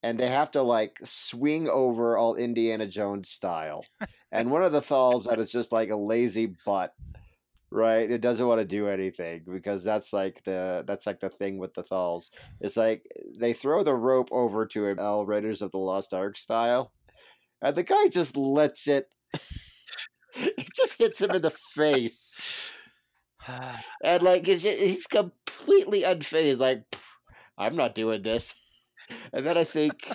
and 0.03 0.19
they 0.19 0.27
have 0.27 0.51
to 0.51 0.61
like 0.61 0.99
swing 1.03 1.67
over 1.67 2.15
all 2.15 2.35
Indiana 2.35 2.85
Jones 2.85 3.29
style. 3.29 3.83
and 4.31 4.51
one 4.51 4.63
of 4.63 4.71
the 4.71 4.81
Thals 4.81 5.25
that 5.27 5.39
is 5.39 5.51
just 5.51 5.71
like 5.71 5.89
a 5.89 5.95
lazy 5.95 6.53
butt 6.63 6.93
right? 7.71 8.09
It 8.09 8.21
doesn't 8.21 8.47
want 8.47 8.59
to 8.59 8.65
do 8.65 8.87
anything 8.87 9.43
because 9.51 9.83
that's 9.83 10.13
like 10.13 10.43
the 10.43 10.83
that's 10.87 11.05
like 11.05 11.19
the 11.19 11.29
thing 11.29 11.57
with 11.57 11.73
the 11.73 11.83
Thals. 11.83 12.29
it's 12.61 12.77
like 12.77 13.03
they 13.37 13.53
throw 13.53 13.83
the 13.83 13.95
rope 13.95 14.29
over 14.31 14.65
to 14.67 14.85
him 14.85 14.99
L 14.99 15.25
Raiders 15.25 15.61
of 15.61 15.71
the 15.71 15.77
Lost 15.77 16.13
Ark 16.13 16.37
style 16.37 16.91
and 17.61 17.75
the 17.75 17.83
guy 17.83 18.07
just 18.07 18.37
lets 18.37 18.87
it 18.87 19.07
it 20.35 20.67
just 20.75 20.97
hits 20.99 21.21
him 21.21 21.31
in 21.31 21.41
the 21.41 21.51
face. 21.51 22.73
And 24.03 24.23
like 24.23 24.45
it's 24.49 24.63
just, 24.63 24.77
he's 24.77 25.07
completely 25.07 26.01
unfazed 26.01 26.59
like 26.59 26.83
I'm 27.57 27.77
not 27.77 27.95
doing 27.95 28.21
this. 28.21 28.53
And 29.31 29.45
then 29.45 29.57
I 29.57 29.63
think 29.63 30.11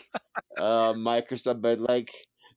uh 0.59 0.93
Mike 0.95 1.33
or 1.33 1.39
somebody 1.39 1.81
like 1.81 2.11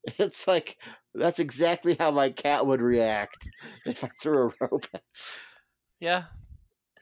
it's 0.19 0.47
like 0.47 0.77
that's 1.13 1.39
exactly 1.39 1.95
how 1.95 2.11
my 2.11 2.29
cat 2.29 2.65
would 2.65 2.81
react 2.81 3.49
if 3.85 4.03
I 4.03 4.09
threw 4.21 4.49
a 4.49 4.53
rope. 4.61 4.85
Yeah. 5.99 6.25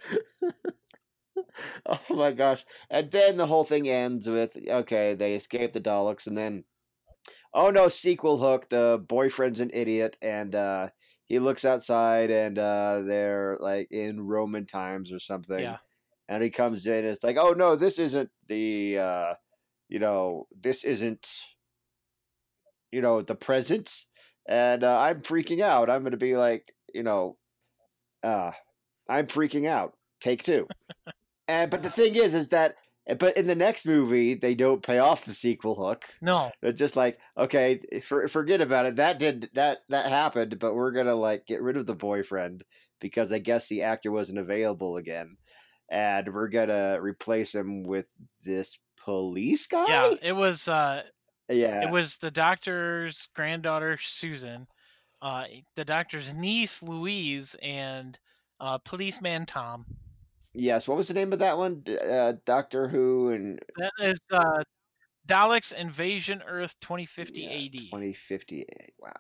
oh 1.86 2.00
my 2.10 2.32
gosh! 2.32 2.66
And 2.90 3.10
then 3.12 3.38
the 3.38 3.48
whole 3.48 3.64
thing 3.64 3.90
ends 3.90 4.30
with 4.30 4.58
okay, 4.68 5.16
they 5.16 5.34
escape 5.34 5.74
the 5.74 5.82
Daleks, 5.82 6.28
and 6.28 6.38
then 6.38 6.64
oh 7.54 7.70
no, 7.70 7.88
sequel 7.88 8.38
hook. 8.38 8.70
The 8.70 9.04
boyfriend's 9.08 9.60
an 9.60 9.72
idiot, 9.74 10.18
and 10.22 10.54
uh, 10.56 10.90
he 11.26 11.40
looks 11.40 11.66
outside, 11.66 12.30
and 12.30 12.58
uh, 12.58 13.02
they're 13.06 13.58
like 13.60 13.90
in 13.92 14.22
Roman 14.22 14.66
times 14.66 15.12
or 15.12 15.20
something. 15.20 15.60
Yeah. 15.60 15.78
And 16.30 16.42
he 16.42 16.50
comes 16.50 16.86
in, 16.86 16.94
and 16.94 17.08
it's 17.08 17.24
like, 17.24 17.38
oh 17.38 17.52
no, 17.52 17.76
this 17.76 18.00
isn't 18.00 18.30
the, 18.48 18.98
uh, 18.98 19.34
you 19.90 20.00
know, 20.00 20.48
this 20.62 20.84
isn't 20.84 21.28
you 22.94 23.02
know 23.02 23.22
the 23.22 23.36
presents 23.36 24.06
and 24.48 24.84
uh, 24.84 25.00
i'm 25.00 25.22
freaking 25.22 25.62
out. 25.62 25.90
I'm 25.90 26.04
gonna 26.04 26.18
be 26.18 26.38
like 26.38 26.74
you 26.94 27.04
know 27.04 27.38
uh 28.24 28.52
i'm 29.10 29.28
freaking 29.28 29.68
out. 29.68 29.94
Take 30.22 30.44
two. 30.44 30.68
And 31.48 31.70
but 31.70 31.84
the 31.84 31.90
thing 31.98 32.16
is 32.16 32.36
is 32.36 32.50
that 32.50 32.76
but 33.20 33.36
in 33.36 33.48
the 33.48 33.56
next 33.56 33.86
movie 33.86 34.36
they 34.36 34.56
don't 34.56 34.84
pay 34.84 35.00
off 35.00 35.26
the 35.26 35.34
sequel 35.34 35.76
hook. 35.76 36.06
No. 36.22 36.52
they're 36.62 36.72
just 36.72 36.96
like 36.96 37.18
okay 37.38 37.80
for, 38.04 38.28
forget 38.28 38.62
about 38.62 38.86
it. 38.86 38.96
That 38.98 39.18
did 39.18 39.50
that 39.54 39.80
that 39.90 40.10
happened 40.10 40.60
but 40.60 40.76
we're 40.76 40.92
gonna 40.92 41.16
like 41.16 41.48
get 41.48 41.62
rid 41.62 41.78
of 41.78 41.86
the 41.86 41.96
boyfriend 41.96 42.64
because 43.02 43.34
i 43.34 43.40
guess 43.40 43.68
the 43.68 43.82
actor 43.82 44.12
wasn't 44.12 44.38
available 44.38 44.96
again 44.96 45.36
and 45.90 46.34
we're 46.34 46.48
gonna 46.48 47.00
replace 47.02 47.54
him 47.54 47.84
with 47.84 48.08
this 48.46 48.78
police 49.04 49.68
guy? 49.68 49.88
Yeah, 49.88 50.16
it 50.22 50.34
was 50.34 50.68
uh 50.68 51.04
yeah 51.50 51.84
it 51.84 51.92
was 51.92 52.18
the 52.18 52.32
doctor's 52.32 53.28
granddaughter 53.36 53.98
Susan, 54.02 54.68
uh 55.22 55.46
the 55.76 55.86
doctor's 55.86 56.34
niece 56.34 56.82
Louise 56.84 57.56
and 57.62 58.18
uh 58.60 58.78
policeman 58.80 59.46
Tom. 59.46 59.86
Yes. 60.54 60.88
What 60.88 60.98
was 60.98 61.08
the 61.08 61.16
name 61.16 61.34
of 61.34 61.40
that 61.40 61.58
one? 61.58 61.84
Uh, 61.88 62.34
Doctor 62.46 62.88
Who 62.88 63.32
and 63.32 63.60
That 63.78 63.92
is 64.00 64.20
uh 64.32 64.64
Daleks 65.28 65.74
Invasion 65.74 66.44
Earth 66.48 66.76
2050 66.82 67.42
yeah, 67.42 67.50
AD. 67.50 67.72
2058. 67.72 68.94
Wow. 69.00 69.12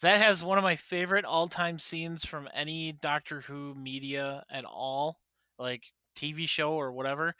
That 0.00 0.20
has 0.20 0.44
one 0.44 0.58
of 0.58 0.64
my 0.64 0.76
favorite 0.76 1.24
all-time 1.24 1.78
scenes 1.78 2.24
from 2.24 2.48
any 2.54 2.92
Doctor 2.92 3.40
Who 3.40 3.74
media 3.74 4.44
at 4.50 4.64
all, 4.64 5.18
like 5.58 5.82
TV 6.16 6.48
show 6.48 6.72
or 6.72 6.92
whatever. 6.92 7.34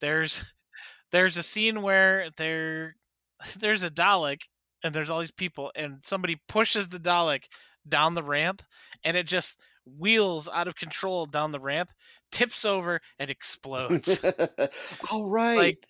There's 0.00 0.42
there's 1.10 1.36
a 1.36 1.42
scene 1.42 1.82
where 1.82 2.30
there 2.36 2.96
there's 3.58 3.82
a 3.82 3.90
Dalek 3.90 4.42
and 4.82 4.94
there's 4.94 5.10
all 5.10 5.20
these 5.20 5.30
people 5.30 5.72
and 5.74 5.98
somebody 6.04 6.40
pushes 6.48 6.88
the 6.88 6.98
Dalek 6.98 7.44
down 7.88 8.14
the 8.14 8.22
ramp 8.22 8.62
and 9.04 9.16
it 9.16 9.26
just 9.26 9.58
wheels 9.98 10.48
out 10.52 10.68
of 10.68 10.76
control 10.76 11.26
down 11.26 11.52
the 11.52 11.60
ramp, 11.60 11.90
tips 12.32 12.64
over 12.64 13.00
and 13.18 13.30
explodes. 13.30 14.18
all 15.10 15.28
right. 15.30 15.56
Like- 15.56 15.86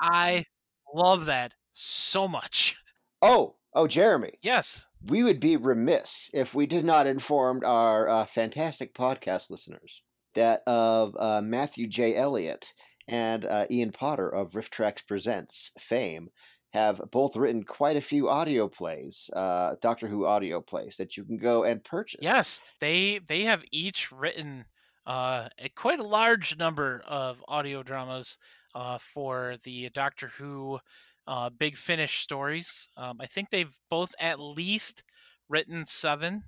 I 0.00 0.46
love 0.94 1.26
that 1.26 1.52
so 1.74 2.26
much. 2.26 2.76
oh, 3.22 3.56
oh, 3.74 3.86
Jeremy. 3.86 4.32
Yes. 4.42 4.86
We 5.06 5.22
would 5.22 5.40
be 5.40 5.56
remiss 5.56 6.30
if 6.32 6.54
we 6.54 6.66
did 6.66 6.84
not 6.84 7.06
inform 7.06 7.62
our 7.64 8.08
uh, 8.08 8.26
fantastic 8.26 8.94
podcast 8.94 9.50
listeners 9.50 10.02
that 10.34 10.62
of 10.66 11.14
uh, 11.18 11.40
Matthew 11.42 11.86
J. 11.86 12.16
Elliott 12.16 12.72
and 13.08 13.44
uh, 13.44 13.66
Ian 13.70 13.92
Potter 13.92 14.28
of 14.28 14.52
RiffTrax 14.52 15.06
Presents 15.06 15.70
fame 15.78 16.28
have 16.72 17.00
both 17.10 17.36
written 17.36 17.64
quite 17.64 17.96
a 17.96 18.00
few 18.00 18.28
audio 18.28 18.68
plays, 18.68 19.28
uh, 19.32 19.74
Doctor 19.80 20.06
Who 20.06 20.24
audio 20.26 20.60
plays 20.60 20.96
that 20.98 21.16
you 21.16 21.24
can 21.24 21.36
go 21.36 21.64
and 21.64 21.82
purchase. 21.82 22.20
Yes, 22.22 22.62
they 22.80 23.20
they 23.26 23.44
have 23.44 23.62
each 23.72 24.12
written 24.12 24.66
uh, 25.06 25.48
a 25.58 25.68
quite 25.70 26.00
a 26.00 26.04
large 26.04 26.56
number 26.56 27.02
of 27.06 27.42
audio 27.48 27.82
dramas 27.82 28.38
uh, 28.74 28.98
for 28.98 29.56
the 29.64 29.90
Doctor 29.90 30.28
Who 30.28 30.78
uh, 31.26 31.50
Big 31.50 31.76
Finish 31.76 32.20
stories. 32.20 32.88
Um, 32.96 33.18
I 33.20 33.26
think 33.26 33.50
they've 33.50 33.76
both 33.88 34.14
at 34.20 34.38
least 34.38 35.02
written 35.48 35.86
seven. 35.86 36.44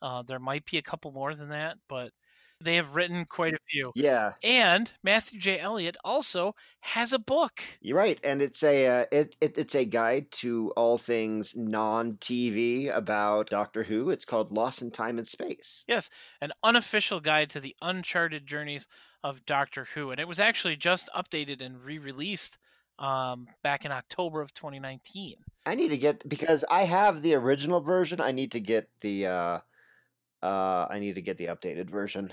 Uh, 0.00 0.22
there 0.22 0.38
might 0.38 0.64
be 0.64 0.78
a 0.78 0.82
couple 0.82 1.12
more 1.12 1.34
than 1.34 1.50
that, 1.50 1.76
but 1.88 2.12
they 2.60 2.76
have 2.76 2.94
written 2.94 3.24
quite 3.24 3.54
a 3.54 3.58
few. 3.70 3.92
Yeah, 3.94 4.32
And 4.42 4.90
Matthew 5.02 5.40
J. 5.40 5.58
Elliott 5.58 5.96
also 6.04 6.54
has 6.80 7.12
a 7.12 7.18
book. 7.18 7.62
You're 7.80 7.96
right, 7.96 8.18
and 8.22 8.42
it's 8.42 8.62
a 8.62 8.86
uh, 8.86 9.04
it, 9.10 9.36
it 9.40 9.58
it's 9.58 9.74
a 9.74 9.84
guide 9.84 10.30
to 10.32 10.72
all 10.76 10.98
things 10.98 11.54
non 11.56 12.14
TV 12.14 12.94
about 12.94 13.50
Doctor 13.50 13.82
Who. 13.82 14.10
It's 14.10 14.24
called 14.24 14.52
Lost 14.52 14.82
in 14.82 14.90
Time 14.90 15.18
and 15.18 15.26
Space. 15.26 15.84
Yes, 15.88 16.10
an 16.40 16.52
unofficial 16.62 17.20
guide 17.20 17.50
to 17.50 17.60
the 17.60 17.76
uncharted 17.82 18.46
journeys 18.46 18.86
of 19.24 19.44
Doctor 19.46 19.86
Who, 19.94 20.10
and 20.10 20.20
it 20.20 20.28
was 20.28 20.40
actually 20.40 20.76
just 20.76 21.08
updated 21.14 21.64
and 21.64 21.82
re-released 21.82 22.58
um, 22.98 23.48
back 23.62 23.84
in 23.84 23.92
October 23.92 24.40
of 24.40 24.52
2019. 24.52 25.36
I 25.66 25.74
need 25.74 25.88
to 25.88 25.98
get 25.98 26.28
because 26.28 26.64
I 26.70 26.82
have 26.82 27.22
the 27.22 27.34
original 27.34 27.80
version. 27.80 28.20
I 28.20 28.32
need 28.32 28.52
to 28.52 28.60
get 28.60 28.88
the 29.00 29.26
uh, 29.26 29.58
uh, 30.42 30.86
I 30.88 30.98
need 30.98 31.16
to 31.16 31.22
get 31.22 31.38
the 31.38 31.46
updated 31.46 31.90
version. 31.90 32.32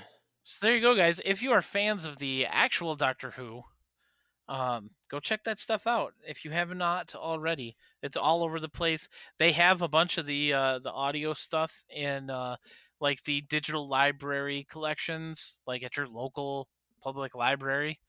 So 0.49 0.65
there 0.65 0.75
you 0.75 0.81
go, 0.81 0.95
guys. 0.95 1.19
If 1.25 1.41
you 1.41 1.51
are 1.51 1.61
fans 1.61 2.05
of 2.05 2.19
the 2.19 2.45
actual 2.45 2.95
Doctor 2.95 3.31
Who, 3.31 3.63
um, 4.47 4.91
go 5.09 5.19
check 5.19 5.43
that 5.43 5.59
stuff 5.59 5.85
out. 5.85 6.13
If 6.25 6.45
you 6.45 6.51
have 6.51 6.73
not 6.73 7.13
already, 7.15 7.75
it's 8.01 8.15
all 8.15 8.41
over 8.45 8.57
the 8.57 8.69
place. 8.69 9.09
They 9.39 9.51
have 9.51 9.81
a 9.81 9.89
bunch 9.89 10.17
of 10.17 10.25
the 10.25 10.53
uh, 10.53 10.79
the 10.79 10.91
audio 10.93 11.33
stuff 11.33 11.83
in 11.89 12.29
uh, 12.29 12.55
like 13.01 13.25
the 13.25 13.41
digital 13.41 13.89
library 13.89 14.65
collections, 14.71 15.59
like 15.67 15.83
at 15.83 15.97
your 15.97 16.07
local 16.07 16.69
public 17.03 17.35
library. 17.35 17.99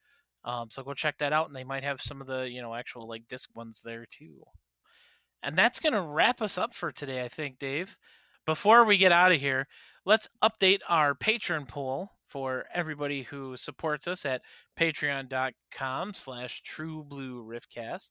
Um, 0.45 0.69
so 0.71 0.81
go 0.81 0.93
check 0.93 1.17
that 1.17 1.33
out, 1.33 1.47
and 1.47 1.55
they 1.55 1.65
might 1.65 1.83
have 1.83 2.01
some 2.01 2.21
of 2.21 2.27
the 2.27 2.49
you 2.49 2.61
know 2.61 2.73
actual 2.73 3.05
like 3.05 3.27
disc 3.27 3.49
ones 3.53 3.81
there 3.83 4.05
too. 4.09 4.45
And 5.43 5.57
that's 5.57 5.81
gonna 5.81 6.07
wrap 6.07 6.41
us 6.41 6.57
up 6.57 6.73
for 6.73 6.93
today, 6.93 7.21
I 7.21 7.27
think, 7.27 7.59
Dave. 7.59 7.97
Before 8.45 8.85
we 8.85 8.97
get 8.97 9.11
out 9.11 9.33
of 9.33 9.41
here, 9.41 9.67
let's 10.05 10.29
update 10.41 10.79
our 10.87 11.13
patron 11.13 11.65
poll 11.65 12.11
for 12.29 12.65
everybody 12.73 13.23
who 13.23 13.57
supports 13.57 14.07
us 14.07 14.25
at 14.25 14.41
patreon.com 14.79 16.13
slash 16.13 16.61
true 16.63 17.03
blue 17.03 17.43
riffcast 17.43 18.09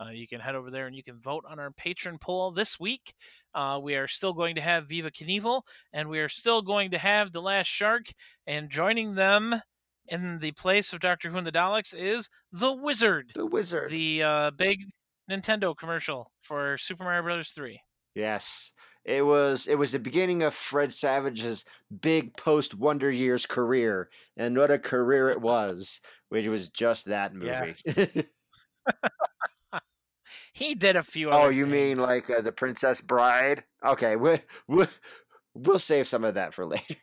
uh, 0.00 0.10
you 0.10 0.28
can 0.28 0.40
head 0.40 0.54
over 0.54 0.70
there 0.70 0.86
and 0.86 0.94
you 0.94 1.02
can 1.02 1.18
vote 1.20 1.44
on 1.48 1.58
our 1.58 1.70
patron 1.70 2.18
poll 2.18 2.50
this 2.50 2.78
week. 2.78 3.14
Uh, 3.54 3.80
we 3.82 3.94
are 3.94 4.06
still 4.06 4.34
going 4.34 4.54
to 4.54 4.60
have 4.60 4.88
viva 4.88 5.10
Knievel, 5.10 5.62
and 5.92 6.08
we 6.08 6.18
are 6.18 6.28
still 6.28 6.60
going 6.60 6.90
to 6.90 6.98
have 6.98 7.32
the 7.32 7.40
last 7.40 7.66
shark 7.66 8.04
and 8.46 8.68
joining 8.68 9.14
them 9.14 9.60
in 10.08 10.38
the 10.38 10.52
place 10.52 10.92
of 10.92 11.00
dr 11.00 11.28
who 11.28 11.36
and 11.36 11.44
the 11.46 11.50
daleks 11.50 11.92
is 11.92 12.28
the 12.52 12.72
wizard 12.72 13.32
The 13.34 13.44
Wizard. 13.44 13.90
the 13.90 14.22
uh, 14.22 14.50
big 14.52 14.78
nintendo 15.28 15.76
commercial 15.76 16.30
for 16.42 16.78
super 16.78 17.02
mario 17.02 17.22
brothers 17.22 17.50
3 17.50 17.80
yes, 18.14 18.72
it 19.06 19.24
was 19.24 19.68
it 19.68 19.76
was 19.76 19.92
the 19.92 20.00
beginning 20.00 20.42
of 20.42 20.52
Fred 20.52 20.92
Savage's 20.92 21.64
big 22.00 22.36
post 22.36 22.74
Wonder 22.74 23.10
Years 23.10 23.46
career, 23.46 24.10
and 24.36 24.56
what 24.56 24.72
a 24.72 24.80
career 24.80 25.30
it 25.30 25.40
was. 25.40 26.00
Which 26.28 26.46
was 26.46 26.70
just 26.70 27.04
that 27.04 27.32
movie. 27.32 27.76
he 30.52 30.74
did 30.74 30.96
a 30.96 31.04
few 31.04 31.30
oh, 31.30 31.50
you 31.50 31.66
mean 31.66 31.98
like 31.98 32.28
uh, 32.28 32.40
the 32.40 32.50
Princess 32.50 33.00
Bride? 33.00 33.62
Okay, 33.86 34.16
we 34.16 34.40
we 34.66 34.86
we'll 35.54 35.78
save 35.78 36.08
some 36.08 36.24
of 36.24 36.34
that 36.34 36.52
for 36.52 36.66
later. 36.66 36.96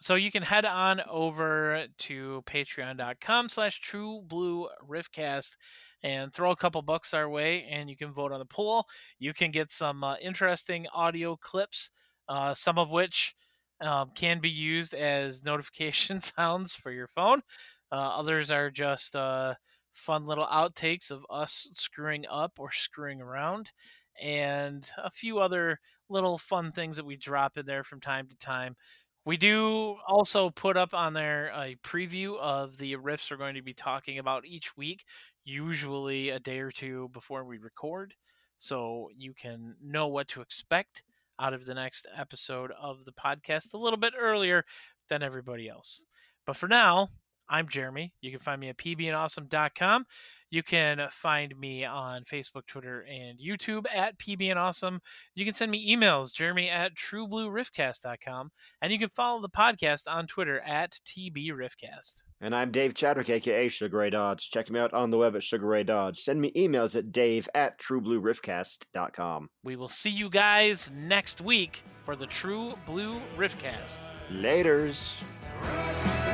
so 0.00 0.14
you 0.14 0.30
can 0.32 0.42
head 0.42 0.64
on 0.64 1.02
over 1.06 1.84
to 1.98 2.42
patreon.com 2.46 3.50
slash 3.50 3.78
true 3.82 4.22
blue 4.26 4.68
riffcast 4.88 5.56
and 6.02 6.32
throw 6.32 6.50
a 6.50 6.56
couple 6.56 6.82
bucks 6.82 7.14
our 7.14 7.28
way 7.28 7.66
and 7.70 7.88
you 7.88 7.96
can 7.96 8.12
vote 8.12 8.32
on 8.32 8.38
the 8.38 8.44
poll. 8.44 8.86
You 9.18 9.32
can 9.32 9.50
get 9.50 9.72
some 9.72 10.02
uh, 10.04 10.16
interesting 10.20 10.86
audio 10.92 11.36
clips 11.36 11.90
uh, 12.28 12.54
some 12.54 12.78
of 12.78 12.90
which 12.90 13.34
um, 13.80 14.10
can 14.14 14.40
be 14.40 14.50
used 14.50 14.94
as 14.94 15.42
notification 15.42 16.20
sounds 16.20 16.74
for 16.74 16.90
your 16.90 17.08
phone. 17.08 17.42
Uh, 17.90 18.16
others 18.16 18.50
are 18.50 18.70
just 18.70 19.14
uh, 19.16 19.54
fun 19.92 20.26
little 20.26 20.46
outtakes 20.46 21.10
of 21.10 21.26
us 21.28 21.68
screwing 21.74 22.24
up 22.30 22.52
or 22.58 22.70
screwing 22.72 23.20
around 23.20 23.72
and 24.20 24.90
a 25.02 25.10
few 25.10 25.38
other 25.38 25.78
little 26.08 26.38
fun 26.38 26.72
things 26.72 26.96
that 26.96 27.04
we 27.04 27.16
drop 27.16 27.56
in 27.56 27.66
there 27.66 27.84
from 27.84 28.00
time 28.00 28.26
to 28.28 28.36
time. 28.36 28.76
We 29.24 29.36
do 29.36 29.96
also 30.08 30.50
put 30.50 30.76
up 30.76 30.94
on 30.94 31.12
there 31.12 31.52
a 31.54 31.76
preview 31.84 32.38
of 32.38 32.76
the 32.76 32.96
riffs 32.96 33.30
we're 33.30 33.36
going 33.36 33.54
to 33.54 33.62
be 33.62 33.74
talking 33.74 34.18
about 34.18 34.44
each 34.44 34.76
week, 34.76 35.04
usually 35.44 36.30
a 36.30 36.38
day 36.38 36.60
or 36.60 36.70
two 36.70 37.08
before 37.12 37.44
we 37.44 37.58
record, 37.58 38.14
so 38.58 39.08
you 39.16 39.34
can 39.34 39.76
know 39.82 40.06
what 40.06 40.28
to 40.28 40.40
expect 40.40 41.02
out 41.38 41.54
of 41.54 41.66
the 41.66 41.74
next 41.74 42.06
episode 42.16 42.72
of 42.80 43.04
the 43.04 43.12
podcast 43.12 43.74
a 43.74 43.78
little 43.78 43.98
bit 43.98 44.14
earlier 44.18 44.64
than 45.08 45.22
everybody 45.22 45.68
else. 45.68 46.04
But 46.46 46.56
for 46.56 46.68
now, 46.68 47.10
I'm 47.48 47.68
Jeremy. 47.68 48.12
You 48.20 48.30
can 48.30 48.40
find 48.40 48.60
me 48.60 48.68
at 48.68 48.78
pbandawesome.com. 48.78 50.04
You 50.52 50.62
can 50.62 51.08
find 51.10 51.58
me 51.58 51.86
on 51.86 52.24
Facebook, 52.24 52.66
Twitter, 52.66 53.06
and 53.10 53.38
YouTube 53.38 53.86
at 53.92 54.18
pbandawesome. 54.18 54.98
You 55.34 55.46
can 55.46 55.54
send 55.54 55.70
me 55.70 55.96
emails, 55.96 56.34
jeremy 56.34 56.68
at 56.68 56.92
trueblueriffcast.com. 56.94 58.50
And 58.82 58.92
you 58.92 58.98
can 58.98 59.08
follow 59.08 59.40
the 59.40 59.48
podcast 59.48 60.02
on 60.06 60.26
Twitter 60.26 60.60
at 60.60 60.98
tbriffcast. 61.06 62.22
And 62.42 62.54
I'm 62.54 62.70
Dave 62.70 62.92
Chadwick, 62.92 63.30
aka 63.30 63.68
Sugar 63.70 63.96
Ray 63.96 64.10
Dodge. 64.10 64.50
Check 64.50 64.68
me 64.68 64.78
out 64.78 64.92
on 64.92 65.10
the 65.10 65.16
web 65.16 65.36
at 65.36 65.42
Sugar 65.42 65.66
Ray 65.66 65.84
Dodge. 65.84 66.18
Send 66.18 66.40
me 66.40 66.52
emails 66.52 66.94
at 66.94 67.12
dave 67.12 67.48
at 67.54 67.80
trueblueriffcast.com. 67.80 69.48
We 69.64 69.76
will 69.76 69.88
see 69.88 70.10
you 70.10 70.28
guys 70.28 70.90
next 70.94 71.40
week 71.40 71.82
for 72.04 72.14
the 72.14 72.26
True 72.26 72.74
Blue 72.84 73.18
Riffcast. 73.38 74.00
Laters. 74.30 75.22